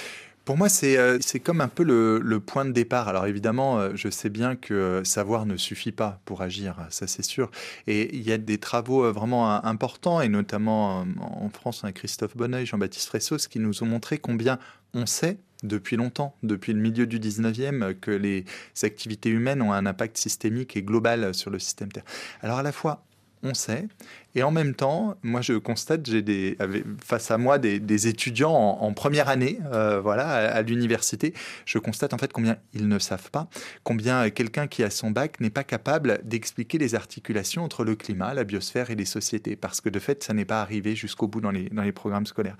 [0.43, 3.07] Pour moi, c'est euh, comme un peu le, point de départ.
[3.07, 7.07] Alors évidemment, euh, je sais bien que euh, savoir ne suffit pas pour agir, ça
[7.07, 7.51] c'est sûr.
[7.87, 12.35] Et il y a des travaux euh, vraiment importants, et notamment en France, hein, Christophe
[12.35, 14.57] Bonneuil, Jean-Baptiste Fressos, qui nous ont montré combien
[14.93, 18.45] on sait depuis longtemps, depuis le milieu du 19e, euh, que les
[18.83, 22.03] activités humaines ont un impact systémique et global sur le système Terre.
[22.41, 23.03] Alors à la fois,
[23.43, 23.87] on sait.
[24.33, 26.57] Et en même temps, moi, je constate, j'ai des,
[27.03, 31.33] face à moi des, étudiants en, première année, euh, voilà, à, l'université.
[31.65, 33.49] Je constate en fait combien ils ne savent pas,
[33.83, 38.33] combien quelqu'un qui a son bac n'est pas capable d'expliquer les articulations entre le climat,
[38.33, 41.41] la biosphère et les sociétés, parce que de fait, ça n'est pas arrivé jusqu'au bout
[41.41, 42.57] dans les, dans les programmes scolaires.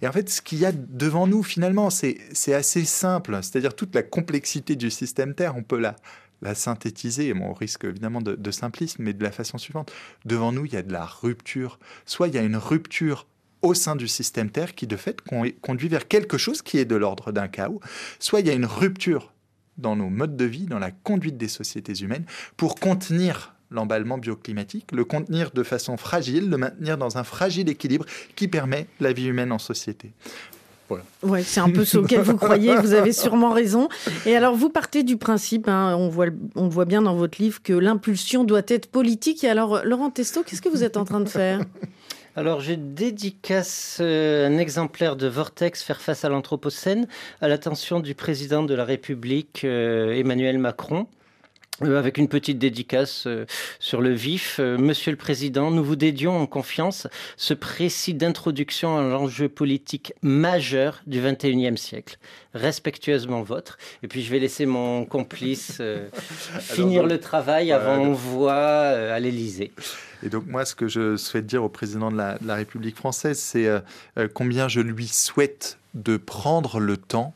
[0.00, 3.94] Et en fait, ce qu'il y a devant nous, finalement, c'est assez simple, c'est-à-dire toute
[3.94, 5.94] la complexité du système Terre, on peut la
[6.42, 9.92] la synthétiser, bon, au risque évidemment de, simplisme, mais de la façon suivante.
[10.24, 11.78] Devant nous, il y a de la rupture.
[12.04, 13.26] Soit il y a une rupture
[13.62, 16.84] au sein du système Terre qui, de fait, con- conduit vers quelque chose qui est
[16.84, 17.80] de l'ordre d'un chaos.
[18.18, 19.32] Soit il y a une rupture
[19.78, 22.26] dans nos modes de vie, dans la conduite des sociétés humaines,
[22.56, 28.04] pour contenir l'emballement bioclimatique, le contenir de façon fragile, le maintenir dans un fragile équilibre
[28.36, 30.12] qui permet la vie humaine en société.
[31.22, 31.34] Voilà.
[31.34, 33.88] Ouais, c'est un peu ce auquel vous croyez, vous avez sûrement raison.
[34.26, 37.40] Et alors, vous partez du principe, hein, on, voit, le- on voit bien dans votre
[37.40, 39.44] livre, que l'impulsion doit être politique.
[39.44, 41.60] Et alors, Laurent Testo, qu'est-ce que vous êtes en train de faire?
[42.34, 47.06] Alors, je dédicace euh, un exemplaire de Vortex Faire face à l'Anthropocène
[47.42, 51.06] à l'attention du président de la République, euh, Emmanuel Macron.
[51.84, 53.46] Euh, avec une petite dédicace euh,
[53.78, 54.56] sur le vif.
[54.58, 57.06] Euh, Monsieur le Président, nous vous dédions en confiance
[57.36, 62.18] ce précis d'introduction à l'enjeu politique majeur du XXIe siècle.
[62.54, 63.78] Respectueusement vôtre.
[64.02, 66.08] Et puis je vais laisser mon complice euh,
[66.60, 69.72] finir donc, le travail avant donc- voix euh, à l'Élysée.
[70.22, 72.96] Et donc moi, ce que je souhaite dire au président de la, de la République
[72.96, 73.80] française, c'est euh,
[74.18, 77.34] euh, combien je lui souhaite de prendre le temps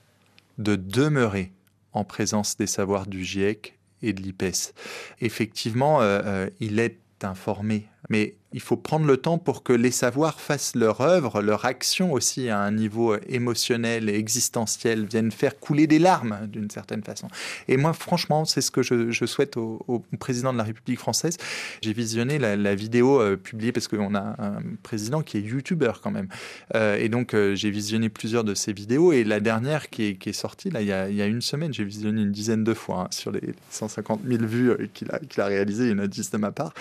[0.59, 1.51] de demeurer
[1.93, 3.76] en présence des savoirs du GIEC
[4.07, 4.73] et de l'IPES.
[5.21, 9.91] Effectivement, euh, euh, il est informé, mais il faut prendre le temps pour que les
[9.91, 15.59] savoirs fassent leur œuvre, leur action aussi à un niveau émotionnel et existentiel, viennent faire
[15.59, 17.29] couler des larmes d'une certaine façon.
[17.69, 21.37] Et moi, franchement, c'est ce que je, souhaite au, président de la République française.
[21.83, 26.11] J'ai visionné la, vidéo euh, publiée parce qu'on a un président qui est youtubeur quand
[26.11, 26.29] même.
[26.75, 29.13] Euh, et donc, euh, j'ai visionné plusieurs de ses vidéos.
[29.13, 31.75] Et la dernière qui est, sortie, là, il y a, il y a une semaine,
[31.75, 35.43] j'ai visionné une dizaine de fois hein, sur les 150 000 vues qu'il a, qu'il
[35.43, 36.73] a réalisées, une notice de ma part.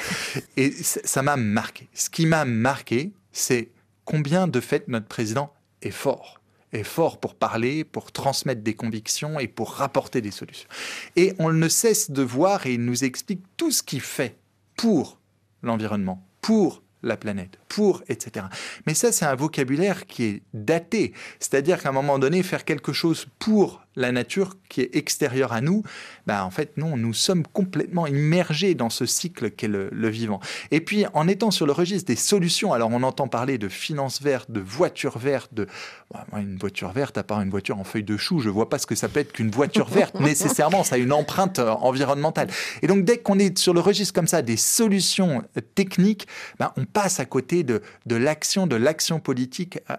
[0.56, 0.72] Et
[1.16, 1.88] ça m'a marqué.
[1.94, 3.70] Ce qui m'a marqué, c'est
[4.04, 6.42] combien de fait notre président est fort
[6.74, 10.68] est fort pour parler, pour transmettre des convictions et pour rapporter des solutions.
[11.16, 14.36] Et on ne cesse de voir et il nous explique tout ce qu'il fait
[14.76, 15.18] pour
[15.64, 18.46] l'environnement, pour la planète, pour, etc.
[18.88, 21.12] Mais ça, c'est un vocabulaire qui est daté.
[21.42, 25.60] C'est-à-dire qu'à un moment donné, faire quelque chose pour la nature qui est extérieure à
[25.60, 25.84] nous,
[26.26, 30.40] ben en fait, non, nous sommes complètement immergés dans ce cycle qu'est le, le vivant.
[30.72, 34.22] Et puis, en étant sur le registre des solutions, alors on entend parler de finances
[34.22, 35.68] vertes, de voitures vertes, de
[36.12, 38.70] Bon, moi, une voiture verte, à part une voiture en feuille de chou, je vois
[38.70, 40.84] pas ce que ça peut être qu'une voiture verte nécessairement.
[40.84, 42.48] Ça a une empreinte euh, environnementale.
[42.84, 46.28] Et donc, dès qu'on est sur le registre comme ça des solutions euh, techniques,
[46.60, 47.82] ben, on passe à côté de,
[48.16, 49.96] l'action, de l'action politique euh,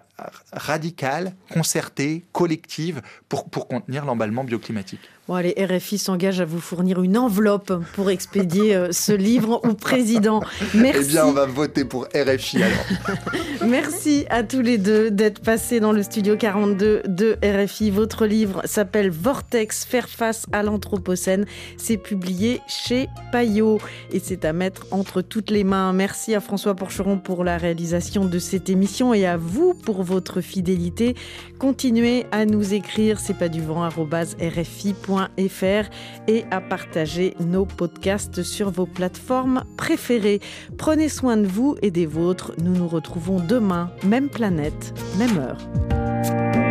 [0.53, 5.09] radicale, concertée, collective pour contenir l'emballement bioclimatique.
[5.27, 9.73] Bon, allez, RFI s'engage à vous fournir une enveloppe pour expédier euh, ce livre au
[9.73, 10.41] président.
[10.73, 11.01] Merci.
[11.03, 12.85] Eh bien, on va voter pour RFI alors.
[13.67, 17.91] Merci à tous les deux d'être passés dans le studio 42 de RFI.
[17.91, 21.45] Votre livre s'appelle Vortex, faire face à l'Anthropocène.
[21.75, 23.79] C'est publié chez Payot
[24.13, 25.91] et c'est à mettre entre toutes les mains.
[25.91, 30.39] Merci à François Porcheron pour la réalisation de cette émission et à vous pour votre
[30.39, 31.15] fidélité.
[31.59, 33.83] Continuez à nous écrire, c'est pas du vent,
[36.27, 40.41] et à partager nos podcasts sur vos plateformes préférées.
[40.77, 42.53] Prenez soin de vous et des vôtres.
[42.61, 46.66] Nous nous retrouvons demain, même planète, même heure.